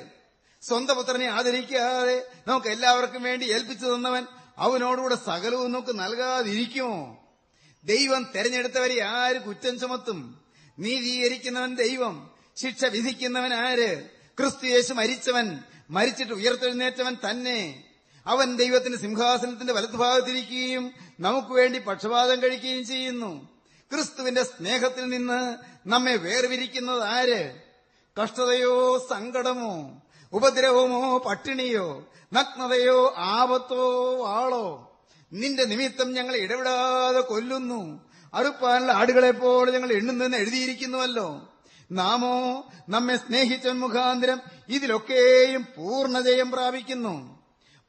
[0.62, 4.26] സ്വന്തം പുത്രനെ ആദരിക്കാതെ നമുക്ക് എല്ലാവർക്കും വേണ്ടി ഏൽപ്പിച്ചു തന്നവൻ
[4.58, 7.18] അവനോടുകൂടെ സകലവും നമുക്ക് നൽകാതിരിക്കുമോ?
[7.84, 10.42] ദൈവം തെരഞ്ഞെടുത്തവരെ ആര് കുറ്റം ചുമത്തും?
[10.80, 12.38] നീതീകരിക്കുന്നവൻ ദൈവം.
[12.62, 14.04] ശിക്ഷ വിധിക്കുന്നവൻ ആര്?
[14.39, 15.60] ക്രിസ്തു യേശു മരിച്ചവൻ.
[15.89, 17.84] മരിച്ചിട്ട് ഉയർത്തെഴുന്നേറ്റവൻ തന്നെ.
[18.26, 23.50] അവൻ ദൈവത്തിന്റെ സിംഹാസനത്തിന്റെ വലതുഭാഗത്തിരിക്കുകയും നമുക്ക് വേണ്ടി പക്ഷപാതം കഴിക്കുകയും ചെയ്യുന്നു.
[23.93, 27.62] ക്രിസ്തുവിന്റെ സ്നേഹത്തിൽ നിന്ന് നമ്മെ വേർവിരിക്കുന്നത് ആര്?
[28.24, 30.02] കഷ്ടതയോ സങ്കടമോ
[30.34, 35.00] ഉപദ്രവമോ പട്ടിണിയോ നഗ്നതയോ ആപത്തോ ആളോ?
[35.34, 38.10] നിന്റെ നിമിത്തം ഞങ്ങൾ ഇടപെടാതെ കൊല്ലുന്നു.
[38.34, 41.56] അറുപ്പാനുള്ള ആടുകളെപ്പോലെ ഞങ്ങൾ എണ്ണുന്നെന്ന് എഴുതിയിരിക്കുന്നുവല്ലോ.
[41.91, 47.39] നാമോ നമ്മെ സ്നേഹിച്ച മുഖാന്തരം ഇതിലൊക്കെയും പൂർണജയം പ്രാപിക്കുന്നു.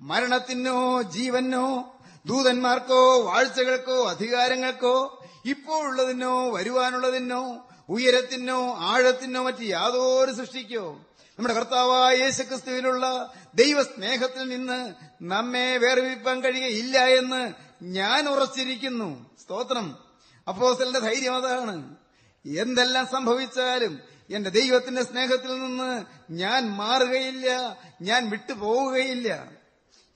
[0.00, 1.94] മരണത്തിനോ ജീവനോ
[2.26, 11.00] ദൂതന്മാർക്കോ വാഴ്ചകൾക്കോ അധികാരങ്ങൾക്കോ ഇപ്പോഴുള്ളതിനോ വരുവാനുള്ളതിനോ ഉയരത്തിനോ ആഴത്തിനോ മറ്റ് യാതൊരു സൃഷ്ടിക്കോ
[11.38, 19.30] നമ്മുടെ കർത്താവായ യേശുക്രിസ്തുവിലുള്ള ദൈവസ്നേഹത്തിൽ നിന്ന് നമ്മെ വേർപിരിപ്പാൻ കഴിയുകയില്ല എന്ന് ഞാൻ ഉറച്ചിരിക്കുന്നു.
[19.42, 19.98] സ്തോത്രം.
[20.48, 21.96] അപ്പോസലിന്റെ ധൈര്യം അതാണ്.
[22.44, 24.00] എന്തെല്ലാം സംഭവിച്ചാലും
[24.30, 29.50] എന്റെ ദൈവത്തിന്റെ സ്നേഹത്തിൽ നിന്ന് ഞാൻ മാറുകയില്ല ഞാൻ വിട്ടുപോവുകയില്ല.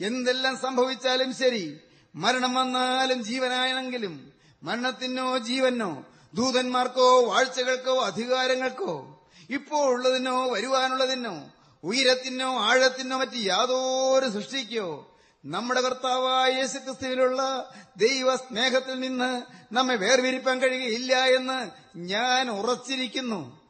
[0.00, 1.80] എന്തെല്ലാം സംഭവിച്ചാലും ശരി
[2.14, 4.32] മരണം വന്നാലും ജീവനായെങ്കിലും
[4.62, 11.50] മരണത്തിനോ ജീവനോ ദൂതന്മാർക്കോ വാഴ്ചകൾക്കോ അധികാരങ്ങൾക്കോ ഇപ്പോ ഉള്ളതിനോ വരുവാനുള്ളതിനോ
[11.84, 15.13] ഉയരത്തിനോ ആഴത്തിനോ മറ്റ് യാതൊരു സൃഷ്ടിക്കോ
[15.46, 19.42] നമ്മുടെ കർത്താവായ യേശുക്രിസ്തുവിലുള്ള ദൈവ സ്നേഹത്തിൽ നിന്ന്
[19.74, 23.60] നമ്മെ വേർവിരിപ്പാൻ കഴിയുകയില്ല എന്ന് ഞാൻ ഉറച്ചിരിക്കുന്നു.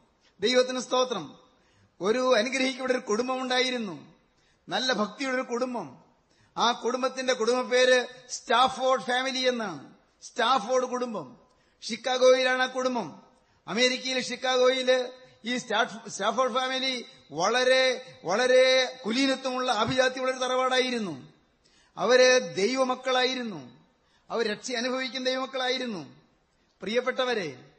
[0.40, 1.38] ദൈവത്തിന് സ്തോത്രം.
[2.00, 4.14] ഒരു അനുഗ്രഹിക്കപ്പെട്ട ഒരു കുടുംബം ഉണ്ടായിരുന്നു.
[4.68, 5.98] നല്ല ഭക്തിയുടെ ഒരു കുടുംബം.
[6.56, 9.94] ആ കുടുംബത്തിന്റെ കുടുംബ പേര് സ്റ്റാഫോർഡ് ഫാമിലി എന്നാണ്.
[10.22, 11.36] സ്റ്റാഫോർഡ് കുടുംബം.
[11.82, 13.22] ഷിക്കാഗോയിലാണ് ആ കുടുംബം.
[13.68, 15.08] അമേരിക്കയിലെ ഷിക്കാഗോയിൽ
[15.44, 21.33] ഈ സ്റ്റാഫോർഡ് ഫാമിലി വളരെ വളരെ കുലീനത്വമുള്ള അഭിജാത്യമുള്ള ഒരു തറവാടായിരുന്നു.
[21.96, 23.70] അവർ ദൈവമക്കളായിരുന്നു.
[24.30, 26.16] അവർ രക്ഷ അനുഭവിക്കുന്ന ദൈവമക്കളായിരുന്നു.
[26.82, 27.70] പ്രിയപ്പെട്ടവരെ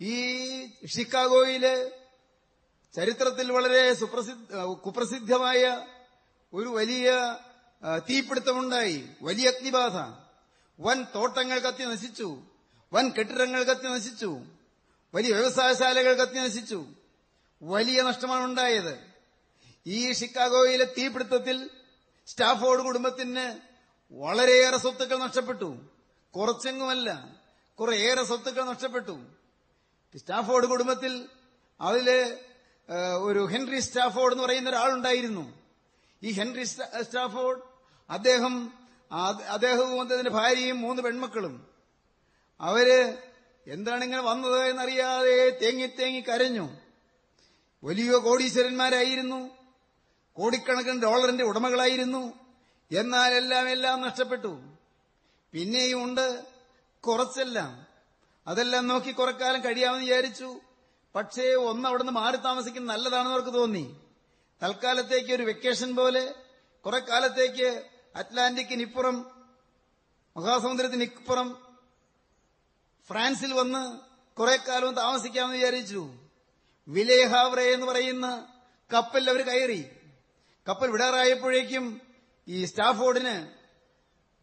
[0.00, 0.16] ഈ
[0.86, 1.90] ഷിക്കാഗോയിൽ
[2.96, 5.86] ചരിത്രത്തിൽ വളരെ സുപ്രസിദ്ധ കുപ്രസിദ്ധമായ
[6.54, 7.36] ഒരു വലിയ
[8.10, 9.08] തീപിടുത്തമുണ്ടായി.
[9.22, 9.96] വലിയ അഗ്നിബാധ.
[10.80, 12.42] വൻ തോട്ടങ്ങൾ കത്തി നശിച്ചു.
[12.92, 14.40] വൻ കെട്ടിടങ്ങൾ കത്തി നശിച്ചു.
[15.14, 16.86] വലിയ വ്യവസായശാലകൾ കത്തി നശിച്ചു.
[17.62, 18.98] വലിയ നഷ്ടമാണ് ഉണ്ടായത്.
[19.86, 21.70] ഈ ഷിക്കാഗോയിലെ തീപിടുത്തത്തിൽ
[22.26, 23.58] സ്റ്റാഫോർഡ് കുടുംബത്തിന്
[24.12, 25.78] വളരെയേറെ സ്വത്തുക്കൾ നഷ്ടപ്പെട്ടു.
[26.30, 27.36] കുറച്ചെങ്ങുമല്ല
[27.80, 29.20] കുറേയേറെ സ്വത്തുക്കൾ നഷ്ടപ്പെട്ടു.
[30.16, 31.28] സ്റ്റാഫോർഡ് കുടുംബത്തിൽ
[31.80, 32.38] അതിൽ
[33.20, 35.54] ഒരു ഹെൻറി സ്റ്റാഫോർഡ് എന്ന് പറയുന്ന ഒരാളുണ്ടായിരുന്നു.
[36.22, 37.62] ഈ ഹെൻറി സ്റ്റാഫോർഡ്
[38.10, 38.72] അദ്ദേഹം
[39.50, 41.66] അദ്ദേഹവും അദ്ദേഹത്തിന്റെ ഭാര്യയും മൂന്ന് പെൺമക്കളും.
[42.60, 43.18] അവർ
[43.66, 46.68] എന്താണ് ഇങ്ങനെ വന്നത് എന്നറിയാതെ തേങ്ങി തേങ്ങി കരഞ്ഞു.
[47.84, 49.55] വലിയ കോടീശ്വരന്മാരായിരുന്നു.
[50.36, 52.32] കോടിക്കണക്കിന് ഡോളറിന്റെ ഉടമകളായിരുന്നു.
[52.96, 54.60] എന്നാൽ എല്ലാം എല്ലാം നഷ്ടപ്പെട്ടു.
[55.52, 56.44] പിന്നെയും ഉണ്ട്
[57.00, 57.86] കുറച്ചെല്ലാം.
[58.46, 60.60] അതെല്ലാം നോക്കി കുറെ കാലം കഴിയാമെന്ന് വിചാരിച്ചു.
[61.14, 63.96] പക്ഷേ ഒന്ന് അവിടുന്ന് മാറി താമസിക്കുന്നത് നല്ലതാണെന്ന് അവർക്ക് തോന്നി.
[64.62, 66.34] തൽക്കാലത്തേക്ക് ഒരു വെക്കേഷൻ പോലെ
[66.86, 67.84] കുറെ കാലത്തേക്ക്
[68.16, 69.30] അറ്റ്ലാന്റിക്കിനിപ്പുറം
[70.36, 71.76] മഹാസമുദ്രത്തിനിപ്പുറം
[73.08, 73.98] ഫ്രാൻസിൽ വന്ന്
[74.36, 76.10] കുറെ കാലം താമസിക്കാമെന്ന് വിചാരിച്ചു.
[76.88, 78.48] വിലേഹാവ്രെ എന്ന് പറയുന്ന
[78.94, 79.84] കപ്പലിൽ അവർ കയറി.
[80.68, 82.00] കപ്പൽ വിടാറായപ്പോഴേക്കും
[82.48, 83.48] ഈ സ്റ്റാഫോർഡിന്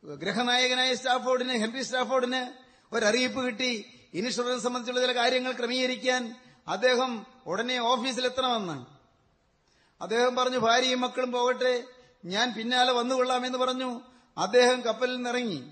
[0.08, 2.54] ഗ്രഹനായകനായ സ്റ്റാഫോർഡിന് ഹെൻറി സ്റ്റാഫോർഡിന്
[2.96, 3.86] ഒരറിയിപ്പ് കിട്ടി.
[4.14, 6.36] ഇൻഷുറൻസ് സംബന്ധിച്ചുള്ള ചില കാര്യങ്ങൾ ക്രമീകരിക്കാൻ
[6.68, 8.86] അദ്ദേഹം ഉടനെ ഓഫീസിലെത്തണമെന്ന്.
[10.04, 11.84] അദ്ദേഹം പറഞ്ഞു ഭാര്യയും മക്കളും പോകട്ടെ
[12.26, 14.02] ഞാൻ പിന്നാലെ വന്നുകൊള്ളാമെന്ന് പറഞ്ഞു.
[14.38, 15.72] അദ്ദേഹം കപ്പലിൽ നിന്നിറങ്ങി.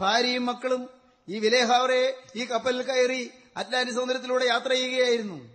[0.00, 0.90] ഭാര്യയും മക്കളും
[1.28, 5.48] ഈ വിലേഹാവറെ ഈ കപ്പലിൽ കയറി അറ്റ്ലാന്റിക് സമുദ്രത്തിലൂടെ യാത്ര ചെയ്യുകയായിരുന്നു.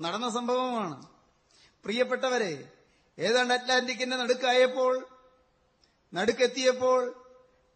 [0.00, 1.06] നടന്ന സംഭവമാണ്.
[1.84, 2.71] പ്രിയപ്പെട്ടവരെ
[3.18, 5.06] ഏതാണ്ട് അറ്റ്ലാന്റിക്കിന്റെ നടുക്കായപ്പോൾ?
[6.14, 7.26] നടുക്കെത്തിയപ്പോൾ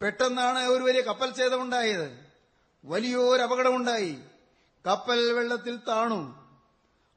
[0.01, 2.19] പെട്ടെന്നാണ് ഒരു വലിയ കപ്പൽ ഛേദമുണ്ടായത്.
[2.85, 4.17] വലിയൊരു അപകടമുണ്ടായി.
[4.87, 6.47] കപ്പൽ വെള്ളത്തിൽ താണു.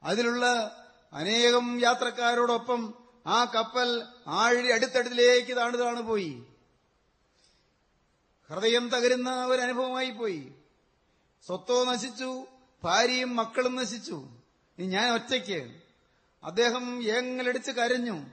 [0.02, 0.76] അതിലുള്ള
[1.12, 2.94] അനേകം യാത്രക്കാരോടൊപ്പം
[3.26, 6.42] ആ കപ്പൽ ആഴി അടുത്തടുത്തിലേക്ക് താണു താണു പോയി.
[8.50, 10.52] ഹൃദയം തകരുന്ന ഒരു അനുഭവമായി പോയി.
[11.46, 12.46] സ്വത്തോ നശിച്ചു
[12.84, 14.28] ഭാര്യയും മക്കളും നശിച്ചു.
[14.78, 15.79] ഞാൻ ഒറ്റയ്ക്ക്.
[16.44, 18.24] അദ്ദേഹം ഏങ്ങലടിച്ച് കരഞ്ഞു.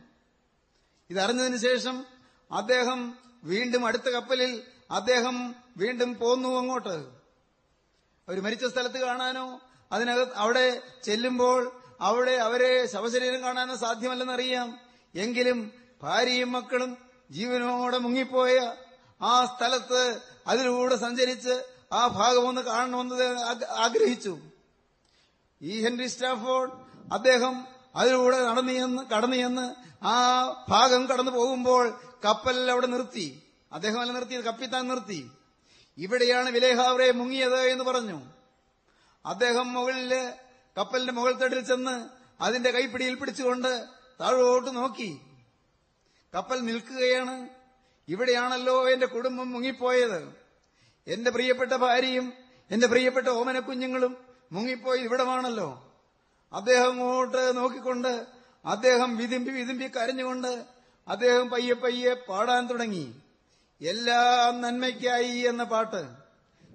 [1.10, 2.06] ഇതറിഞ്ഞതിന് ശേഷം
[2.52, 6.96] അദ്ദേഹം വീണ്ടും അടുത്ത കപ്പലിൽ അദ്ദേഹം വീണ്ടും പോന്നു അങ്ങോട്ട്.
[8.28, 14.80] അവർ മരിച്ച സ്ഥലത്ത് കാണാനോ അതിനകത്ത് അവിടെ ചെല്ലുമ്പോൾ അവിടെ അവരെ ശവശരീരം കാണാനോ സാധ്യമല്ലെന്നറിയാം.
[15.15, 16.98] എങ്കിലും ഭാര്യയും മക്കളും
[17.32, 18.74] ജീവനോടെ മുങ്ങിപ്പോയ
[19.22, 23.15] ആ സ്ഥലത്ത് അതിലൂടെ സഞ്ചരിച്ച് ആ ഭാഗം ഒന്ന് കാണണമെന്ന്
[23.70, 24.39] ആഗ്രഹിച്ചു.
[25.62, 26.72] ഈ ഹെൻറി സ്റ്റാഫോർഡ്
[27.13, 33.43] അദ്ദേഹം അതിലൂടെ നടന്നു ചെന്ന് കടന്നു ചെന്ന് ആ ഭാഗം കടന്നു പോകുമ്പോൾ കപ്പൽ അവിടെ നിർത്തി.
[33.71, 35.32] അദ്ദേഹം അല്ല നിർത്തി കപ്പിത്താൻ നിർത്തി.
[35.97, 38.21] ഇവിടെയാണ് വിലേഹാവറെ മുങ്ങിയത് എന്ന് പറഞ്ഞു.
[39.26, 40.34] അദ്ദേഹം മുകളിൽ
[40.78, 42.10] കപ്പലിന്റെ മുകൾ തട്ടിൽ ചെന്ന്
[42.43, 43.86] അതിന്റെ കൈപ്പിടിയിൽ പിടിച്ചുകൊണ്ട്
[44.21, 45.21] താഴോട്ട് നോക്കി.
[46.36, 47.50] കപ്പൽ നിൽക്കുകയാണ്.
[48.08, 50.36] ഇവിടെയാണല്ലോ എന്റെ കുടുംബം മുങ്ങിപ്പോയത്.
[51.08, 52.34] എന്റെ പ്രിയപ്പെട്ട ഭാര്യയും
[52.71, 54.17] എന്റെ പ്രിയപ്പെട്ട ഓമന കുഞ്ഞുങ്ങളും
[54.52, 55.87] മുങ്ങിപ്പോയി ഇവിടമാണല്ലോ.
[56.54, 58.26] അദ്ദേഹം അങ്ങോട്ട് നോക്കിക്കൊണ്ട്
[58.66, 60.66] അദ്ദേഹം വിതുമ്പി വിതുമ്പി കരഞ്ഞുകൊണ്ട്
[61.08, 63.16] അദ്ദേഹം പയ്യെ പയ്യെ പാടാൻ തുടങ്ങി.
[63.82, 66.08] എല്ലാം നന്മയ്ക്കായി എന്ന പാട്ട്.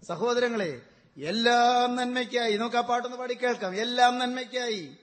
[0.07, 0.81] സഹോദരങ്ങളെ
[1.17, 2.57] എല്ലാം നന്മയ്ക്കായി.
[2.57, 3.75] നമുക്ക് ആ പാട്ടൊന്ന് പാടി കേൾക്കാം.
[3.75, 4.97] എല്ലാം നന്മയ്ക്കായി.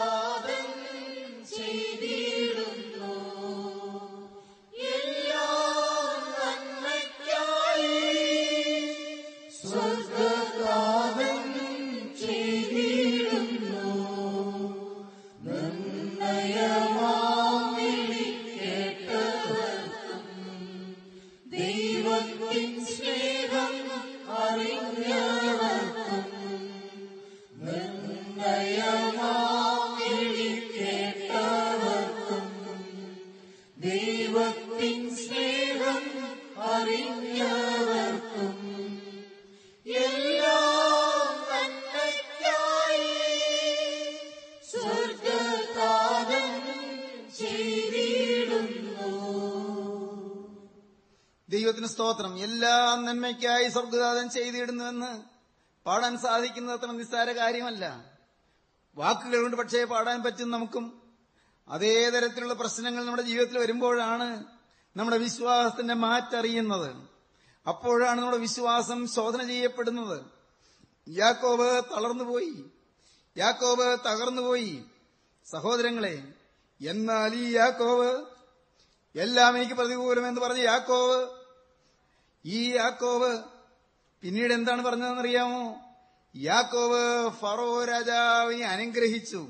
[51.99, 52.39] സ്തോത്രം.
[52.39, 55.23] എല്ലാം നന്മയ്ക്കായി സ്വർഗദാതൻ ചെയ്തിടുന്നുവെന്ന്
[55.85, 58.11] പാടാൻ സാധിക്കുന്നത് അത്ര നിസ്സാര കാര്യമല്ല.
[58.95, 61.01] വാക്കുകൾ കൊണ്ട് പക്ഷേ പാടാൻ പറ്റും നമുക്കും.
[61.69, 64.43] അതേ തരത്തിലുള്ള പ്രശ്നങ്ങൾ നമ്മുടെ ജീവിതത്തിൽ വരുമ്പോഴാണ്
[64.95, 66.95] നമ്മുടെ വിശ്വാസത്തിന്റെ മാറ്ററിയുന്നത്.
[67.67, 70.25] അപ്പോഴാണ് നമ്മുടെ വിശ്വാസം ശോധന ചെയ്യപ്പെടുന്നത്.
[71.09, 72.65] യാക്കോബ് തളർന്നുപോയി.
[73.37, 74.83] യാക്കോബ് തകർന്നുപോയി.
[75.45, 76.23] സഹോദരങ്ങളെ
[76.87, 78.25] എന്നാൽ ഈ യാക്കോവ്
[79.19, 81.38] എല്ലാം എനിക്ക് പ്രതികൂലമെന്ന് പറഞ്ഞ് യാക്കോവ്
[82.51, 83.43] ഈ യാക്കോവ്
[84.21, 85.77] പിന്നീട് എന്താണ് പറഞ്ഞതെന്ന് പറഞ്ഞതെന്നറിയാമോ?
[86.35, 89.47] യാക്കോവ് ഫറോ രാജാവിനെ അനുഗ്രഹിച്ചു.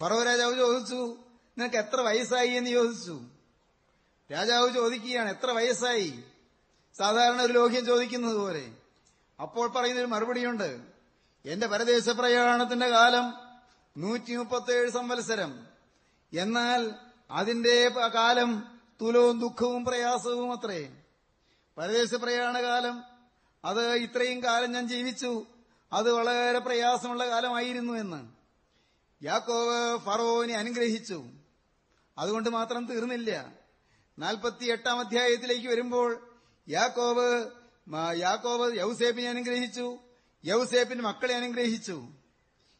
[0.00, 1.16] ഫറോ രാജാവ് ചോദിച്ചു
[1.58, 2.48] നിനക്ക് എത്ര വയസ്സായി?
[2.48, 3.20] എന്ന് ചോദിച്ചു.
[4.32, 6.24] രാജാവ് ചോദിക്കുകയാണ് എത്ര വയസ്സായി?
[6.98, 8.72] സാധാരണ ഒരു ലോഹ്യം ചോദിക്കുന്നത് പോലെ.
[9.42, 10.80] അപ്പോൾ പറയുന്നൊരു മറുപടിയുണ്ട്
[11.46, 13.34] എന്റെ പരദേശ പ്രയാണത്തിന്റെ കാലം
[13.96, 15.66] നൂറ്റി മുപ്പത്തേഴ് സംവത്സരം.
[16.32, 16.94] എന്നാൽ
[17.30, 21.02] അതിന്റെ കാലം തുലവും ദുഃഖവും പ്രയാസവും അത്രേ
[21.78, 23.02] പരദേശ പ്രയാണകാലം.
[23.64, 25.46] അത് ഇത്രയും കാലം ഞാൻ ജീവിച്ചു.
[25.92, 28.28] അത് വളരെ പ്രയാസമുള്ള കാലമായിരുന്നു എന്ന്.
[29.24, 31.24] യാക്കോവ് ഫറോവിനെ അനുഗ്രഹിച്ചു.
[32.18, 33.52] അതുകൊണ്ട് മാത്രം തീർന്നില്ല.
[34.18, 36.30] നാൽപ്പത്തി എട്ടാം അധ്യായത്തിലേക്ക് വരുമ്പോൾ
[36.68, 37.46] യാക്കോവ്
[38.16, 39.98] യാക്കോവ് യൗസേപ്പിനെ അനുഗ്രഹിച്ചു.
[40.44, 42.08] യൗസേപ്പിന് മക്കളെ അനുഗ്രഹിച്ചു.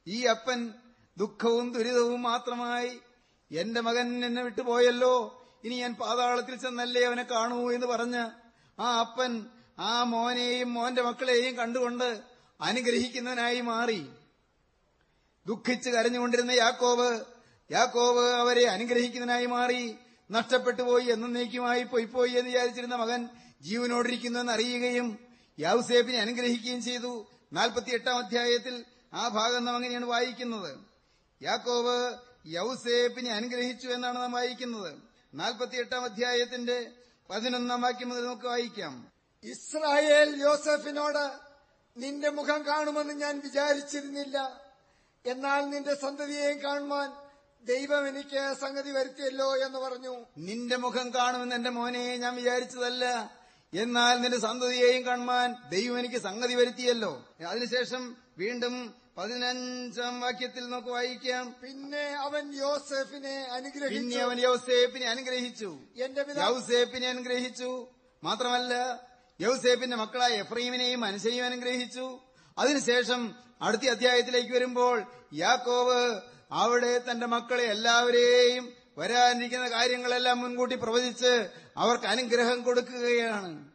[0.06, 0.72] ഈ അപ്പൻ
[1.16, 3.00] ദുഃഖവും ദുരിതവും മാത്രമായി
[3.52, 5.42] എന്റെ മകൻ എന്നെ വിട്ടുപോയല്ലോ.
[5.64, 8.45] ഇനി ഞാൻ പാതാളത്തിൽ ചെന്നല്ലേ അവനെ കാണൂ എന്ന് പറഞ്ഞ്
[8.78, 9.46] ആ അപ്പൻ
[9.78, 12.22] ആ മോനെയും മോന്റെ മക്കളെയും കണ്ടുകൊണ്ട്
[12.60, 14.06] അനുഗ്രഹിക്കുന്നവനായി മാറി.
[15.46, 17.20] ദുഃഖിച്ച് കരഞ്ഞുകൊണ്ടിരുന്ന യാക്കോവ്
[17.72, 19.94] യാക്കോവ് അവരെ അനുഗ്രഹിക്കുന്നതിനായി മാറി.
[20.30, 23.28] നഷ്ടപ്പെട്ടുപോയി എന്നേക്കുമായി പൊയ്പോയി എന്ന് വിചാരിച്ചിരുന്ന മകൻ
[23.62, 25.18] ജീവനോടിരിക്കുന്നുവെന്ന് അറിയുകയും
[25.58, 27.26] യാവുസേബിനെ അനുഗ്രഹിക്കുകയും ചെയ്തു.
[27.52, 28.84] നാൽപ്പത്തിയെട്ടാം അധ്യായത്തിൽ
[29.14, 30.78] ആ ഭാഗം നാം അങ്ങനെയാണ് വായിക്കുന്നത്.
[31.42, 32.14] യാക്കോവ്
[32.46, 34.94] യൗസേപ്പിനെ അനുഗ്രഹിച്ചു എന്നാണ് നാം വായിക്കുന്നത്.
[35.34, 36.90] നാൽപ്പത്തിയെട്ടാം അധ്യായത്തിന്റെ
[37.30, 39.12] പതിനൊന്നാം വാക്യം മുതൽ നമുക്ക് വായിക്കാം.
[39.44, 41.32] ഇസ്രായേൽ യോസഫിനോട്
[41.96, 44.60] നിന്റെ മുഖം കാണുമെന്ന് ഞാൻ വിചാരിച്ചിരുന്നില്ല.
[45.26, 47.12] എന്നാൽ നിന്റെ സന്തതിയെയും കാണുവാൻ
[47.64, 50.24] ദൈവം എനിക്ക് സംഗതി വരുത്തിയല്ലോ എന്ന് പറഞ്ഞു.
[50.38, 53.04] നിന്റെ മുഖം കാണുമെന്ന് എന്റെ മോനെ ഞാൻ വിചാരിച്ചതല്ല.
[53.74, 57.34] എന്നാൽ നിന്റെ സന്തതിയെയും കാണുവാൻ ദൈവം എനിക്ക് സംഗതി വരുത്തിയല്ലോ.
[57.48, 61.54] അതിനുശേഷം വീണ്ടും പതിനഞ്ചാം വാക്യത്തിൽ നമുക്ക് വായിക്കാം.
[61.62, 63.36] പിന്നെ അവൻ യോസഫിനെ
[63.88, 65.78] പിന്നെ അവൻ യോസേഫിനെ അനുഗ്രഹിച്ചു.
[65.96, 67.86] എന്റെ യൗസേഫിനെ അനുഗ്രഹിച്ചു.
[68.24, 68.74] മാത്രമല്ല
[69.40, 72.20] യൗസേപ്പിന്റെ മക്കളായ എഫ്രീമിനെയും മനുഷ്യനെയും അനുഗ്രഹിച്ചു.
[72.58, 75.02] അതിനുശേഷം അടുത്ത അധ്യായത്തിലേക്ക് വരുമ്പോൾ
[75.32, 76.20] യാക്കോവ്
[76.52, 83.68] അവിടെ തന്റെ മക്കളെ എല്ലാവരെയും വരാനിരിക്കുന്ന കാര്യങ്ങളെല്ലാം മുൻകൂട്ടി പ്രവചിച്ച് അവർക്ക് അനുഗ്രഹം കൊടുക്കുകയാണ്.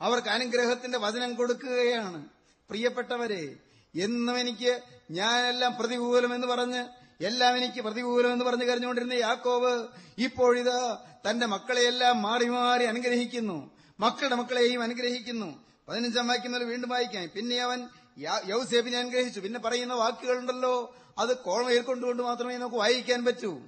[0.00, 2.28] അവർക്ക് അനുഗ്രഹത്തിന്റെ വചനം കൊടുക്കുകയാണ്.
[2.68, 3.56] പ്രിയപ്പെട്ടവരെ
[4.00, 4.80] എന്നും എനിക്ക്
[5.10, 6.88] ഞാനെല്ലാം പ്രതികൂലമെന്ന് പറഞ്ഞ്
[7.24, 10.98] എല്ലാം എനിക്ക് പ്രതികൂലമെന്ന് പറഞ്ഞ് കരഞ്ഞുകൊണ്ടിരുന്ന യാക്കോവ് ഇപ്പോഴിതാ
[11.30, 13.70] തന്റെ മക്കളെയെല്ലാം മാറി മാറി അനുഗ്രഹിക്കുന്നു.
[14.00, 15.64] മക്കളുടെ മക്കളെയും അനുഗ്രഹിക്കുന്നു.
[15.88, 17.28] പതിനഞ്ചാം വാക്യം മുതൽ വീണ്ടും വായിക്കാം.
[17.36, 17.88] പിന്നെ അവൻ
[18.44, 19.40] യൗസേബിനെ അനുഗ്രഹിച്ചു.
[19.40, 20.96] പിന്നെ പറയുന്ന വാക്കുകളുണ്ടല്ലോ.
[21.18, 23.60] അത് കോളമയിൽ കൊണ്ടുകൊണ്ട് മാത്രമേ നമുക്ക് വായിക്കാൻ പറ്റൂ.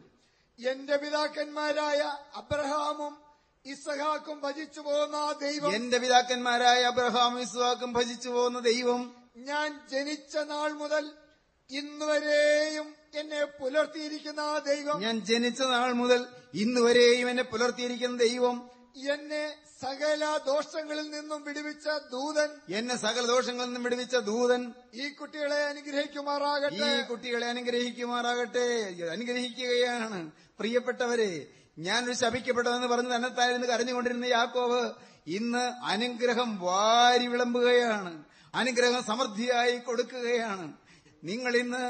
[0.58, 3.18] എന്റെ പിതാക്കന്മാരായ അബ്രഹാമും
[3.66, 11.10] ഇസഹാക്കും ഭജിച്ചു പോകുന്ന ദൈവം എന്റെ പിതാക്കന്മാരായ അബ്രഹാമും ഇസഹാക്കും ഭജിച്ചു പോകുന്ന ദൈവം ഞാൻ ജനിച്ച നാൾ മുതൽ
[11.70, 18.70] ഇന്നുവരെയും എന്നെ പുലർത്തിയിരിക്കുന്ന ആ ദൈവം ഞാൻ ജനിച്ച നാൾ മുതൽ ഇന്നുവരെയും എന്നെ പുലർത്തിയിരിക്കുന്ന ദൈവം
[19.10, 26.74] എന്നെ സകല ദോഷങ്ങളിൽ നിന്നും വിടുവിച്ച ദൂതൻ എന്നെ സകല ദോഷങ്ങളിൽ നിന്നും വിടുവിച്ച ദൂതൻ ഈ കുട്ടികളെ അനുഗ്രഹിക്കുമാറാകട്ടെ.
[26.74, 28.94] ഈ കുട്ടികളെ അനുഗ്രഹിക്കുമാറാകട്ടെ.
[29.10, 30.30] അനുഗ്രഹിക്കുകയാണ്.
[30.58, 31.46] പ്രിയപ്പെട്ടവരെ
[31.78, 34.90] ഞാനൊരു ശപിക്കപ്പെട്ടതെന്ന് പറഞ്ഞ് തന്നെത്തായിരുന്നു കരഞ്ഞുകൊണ്ടിരുന്ന യാക്കോവ്
[35.26, 38.24] ഇന്ന് അനുഗ്രഹം വാരി വിളമ്പുകയാണ്.
[38.54, 40.66] അനുഗ്രഹം സമൃദ്ധിയായി കൊടുക്കുകയാണ്.
[41.22, 41.84] നിങ്ങൾ ഇന്ന്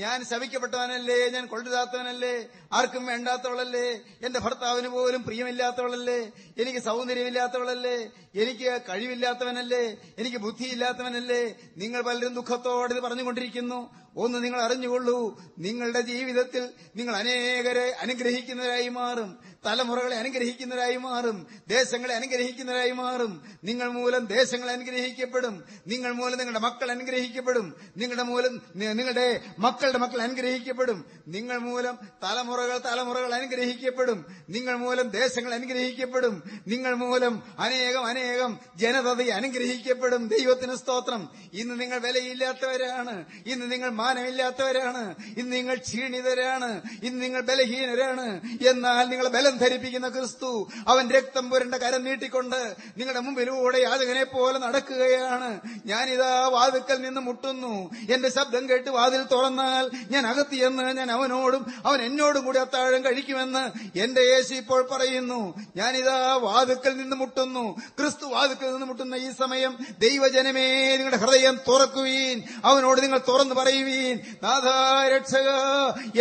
[0.00, 2.32] ഞാൻ ശവിക്കപ്പെട്ടവനല്ലേ ഞാൻ കൊള്ളരുതാത്തവനല്ലേ
[2.78, 3.86] ആർക്കും വേണ്ടാത്തവളല്ലേ
[4.26, 6.18] എന്റെ ഭർത്താവിന് പോലും പ്രിയമില്ലാത്തവളല്ലേ
[6.62, 7.96] എനിക്ക് സൗന്ദര്യമില്ലാത്തവളല്ലേ
[8.42, 9.84] എനിക്ക് കഴിവില്ലാത്തവനല്ലേ
[10.20, 11.42] എനിക്ക് ബുദ്ധിയില്ലാത്തവനല്ലേ
[11.82, 13.80] നിങ്ങൾ പലരും ദുഃഖത്തോടെ ഇത് പറഞ്ഞുകൊണ്ടിരിക്കുന്നു.
[14.16, 19.38] ഒന്ന് നിങ്ങൾ അറിഞ്ഞുകൊള്ളൂ നിങ്ങളുടെ ജീവിതത്തിൽ നിങ്ങൾ അനേകരെ അനുഗ്രഹിക്കുന്നവരായി മാറും.
[19.66, 21.46] തലമുറകളെ അനുഗ്രഹിക്കുന്നവരായി മാറും.
[21.68, 23.44] ദേശങ്ങളെ അനുഗ്രഹിക്കുന്നവരായി മാറും.
[23.64, 25.64] നിങ്ങൾ മൂലം ദേശങ്ങൾ അനുഗ്രഹിക്കപ്പെടും.
[25.86, 27.74] നിങ്ങൾ മൂലം നിങ്ങളുടെ മക്കൾ അനുഗ്രഹിക്കപ്പെടും.
[27.96, 31.04] നിങ്ങളുടെ മൂലം നിങ്ങളുടെ മക്കളുടെ മക്കൾ അനുഗ്രഹിക്കപ്പെടും.
[31.28, 34.26] നിങ്ങൾ മൂലം തലമുറകൾ തലമുറകൾ അനുഗ്രഹിക്കപ്പെടും.
[34.50, 36.42] നിങ്ങൾ മൂലം ദേശങ്ങൾ അനുഗ്രഹിക്കപ്പെടും.
[36.66, 40.28] നിങ്ങൾ മൂലം അനേകം അനേകം ജനതയെ അനുഗ്രഹിക്കപ്പെടും.
[40.28, 41.28] ദൈവത്തിന് സ്തോത്രം.
[41.52, 43.24] ഇന്ന് നിങ്ങൾ വിലയില്ലാത്തവരാണ്.
[43.46, 46.70] ഇന്ന് നിങ്ങൾ മാനമില്ലാത്തവരാണ് ഇന്ന് നിങ്ങൾ ക്ഷീണിതരാണ്.
[47.02, 48.28] ഇന്ന് നിങ്ങൾ ബലഹീനരാണ്.
[48.68, 52.60] എന്നാൽ നിങ്ങളെ ബലം ധരിപ്പിക്കുന്ന ക്രിസ്തു അവൻ രക്തം പുരണ്ട കരം നീട്ടിക്കൊണ്ട്
[52.98, 55.60] നിങ്ങളുടെ മുമ്പിലൂടെ യാതകനെ പോലെ നടക്കുകയാണ്.
[55.86, 57.74] ഞാനിതാ വാതുക്കൽ നിന്ന് മുട്ടുന്നു.
[58.12, 63.64] എന്റെ ശബ്ദം കേട്ട് വാതിൽ തുറന്നാൽ ഞാൻ അകത്തിയെന്ന് ഞാൻ അവനോടും അവൻ എന്നോടും കൂടി അത്താഴം കഴിക്കുമെന്ന്
[63.98, 65.54] എന്റെ യേശു ഇപ്പോൾ പറയുന്നു.
[65.76, 67.64] ഞാനിതാ വാതുക്കൽ നിന്ന് മുട്ടുന്നു.
[68.00, 72.42] ക്രിസ്തു വാതുക്കൽ നിന്ന് മുട്ടുന്ന ഈ സമയം ദൈവജനമേ നിങ്ങളുടെ ഹൃദയം തുറക്കുവീൻ.
[72.64, 73.93] അവനോട് നിങ്ങൾ തുറന്നു പറയുവീൻ.
[74.42, 75.48] നാഥാ രക്ഷക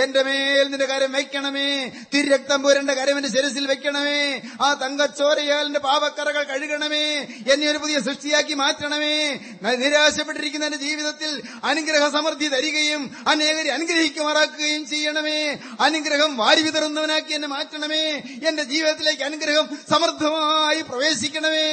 [0.02, 1.92] എന്റെ മേൽ നിന്റെ കരം വയ്ക്കണമേ.
[2.14, 7.28] തിരക്തം പുരന്റെ കരം എന്റെ ശിരസിൽ വെക്കണമേ ആ തങ്കച്ചോരയാൽ എന്റെ പാപക്കറകൾ കഴുകണമേ.
[7.52, 9.40] എന്നെ ഒരു പുതിയ സൃഷ്ടിയാക്കി മാറ്റണമേ.
[9.76, 15.58] നിരാശപ്പെട്ടിരിക്കുന്ന എന്റെ ജീവിതത്തിൽ അനുഗ്രഹ സമൃദ്ധി തരികയും അനേകരെ അനുഗ്രഹിക്കുമാറാക്കുകയും ചെയ്യണമേ.
[15.80, 18.04] അനുഗ്രഹം വാരി വിതറുന്നവനാക്കി എന്നെ മാറ്റണമേ.
[18.48, 21.70] എന്റെ ജീവിതത്തിലേക്ക് അനുഗ്രഹം സമൃദ്ധമായി പ്രവേശിക്കണമേ.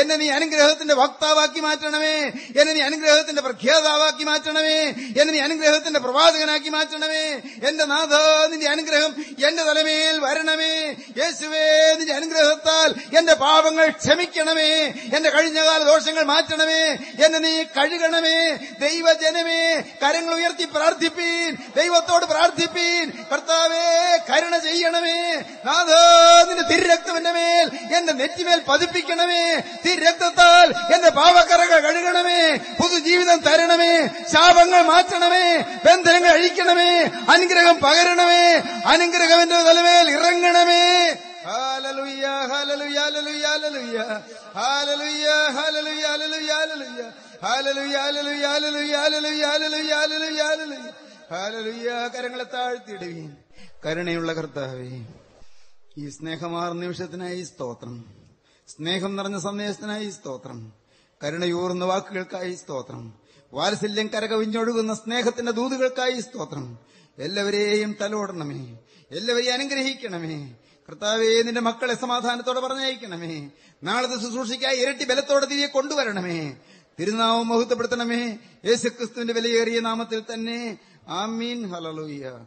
[0.00, 2.16] എന്നെ നീ അനുഗ്രഹത്തിന്റെ വക്താവാക്കി മാറ്റണമേ.
[2.60, 4.78] എന്നെ നീ അനുഗ്രഹത്തിന്റെ പ്രഖ്യാതാവാക്കി മാറ്റണമേ.
[5.20, 7.40] എന്നെ അനുഗ്രഹത്തിന്റെ പ്രവാചകനാക്കി മാറ്റണമേ.
[7.68, 10.94] എന്റെ നാഥ നിന്റെ അനുഗ്രഹം എന്റെ തലമേൽ വരണമേ.
[11.18, 14.70] യേശുവേ നിന്റെ അനുഗ്രഹത്താൽ എന്റെ പാപങ്ങൾ ക്ഷമിക്കണമേ.
[15.16, 16.82] എന്റെ കഴിഞ്ഞകാല ദോഷങ്ങൾ മാറ്റണമേ.
[17.24, 18.50] എന്നെ നീ കഴുകണമേ.
[18.80, 21.56] ദൈവജനമേ കരങ്ങൾ ഉയർത്തി പ്രാർത്ഥിപ്പീൻ.
[21.76, 23.10] ദൈവത്തോട് പ്രാർത്ഥിപ്പീൻ.
[23.32, 25.34] കർത്താവേ കരുണ ചെയ്യണമേ.
[25.64, 25.84] നാഥ
[26.48, 29.62] നിന്റെ തിരുരക്തം എന്റെ മേൽ എന്റെ നെറ്റിമേൽ പതിപ്പിക്കണമേ.
[29.86, 32.56] തിരുരക്തത്താൽ എന്റെ പാവക്കറകൾ കഴുകണമേ.
[32.56, 34.06] പുതുജീവിതം തരണമേ.
[34.06, 35.56] ശാപങ്ങൾ മാറ്റണമേ.
[35.58, 37.02] ബന്ധനങ്ങൾ അഴിക്കണമേ.
[37.28, 38.62] അനുഗ്രഹം പകരണമേ.
[38.86, 41.16] അനുഗ്രഹം എന്റെ തലമേൽ ഇറങ്ങണമേ.
[51.30, 53.41] ഹാലലുയ്യ കരങ്ങളെ താഴ്ത്തിയിടുവീൻ.
[53.86, 55.06] കരുണയുള്ള കർത്താവേ
[55.98, 58.04] ഈ സ്നേഹമാർന്ന നിമിഷത്തിനായി സ്തോത്രം.
[58.68, 60.72] സ്നേഹം നിറഞ്ഞ സന്ദേശത്തിനായി സ്തോത്രം.
[61.24, 63.14] കരുണയൂർന്ന വാക്കുകൾക്കായി സ്തോത്രം.
[63.52, 66.78] വാത്സല്യം കരകവിഞ്ഞൊഴുകുന്ന സ്നേഹത്തിന്റെ ദൂതുകൾക്കായി സ്തോത്രം.
[67.18, 68.78] എല്ലാവരെയും തലോടണമേ.
[69.10, 70.54] എല്ലാവരെയും അനുഗ്രഹിക്കണമേ.
[70.88, 73.50] കർത്താവേ നിന്റെ മക്കളെ സമാധാനത്തോടെ പറഞ്ഞയക്കണമേ.
[73.82, 76.56] നാളത്തെ ശുശ്രൂഷയ്ക്കായി ഇരട്ടി ബലത്തോടെ തിരികെ കൊണ്ടുവരണമേ.
[77.00, 78.38] തിരുനാമം മഹത്വപ്പെടുത്തണമേ.
[78.64, 80.78] യേശുക്രിസ്തുവിന്റെ വിലയേറിയ നാമത്തിൽ തന്നെ.
[81.08, 81.66] ആമീൻ.
[81.66, 82.46] ഹലലൂയ്യ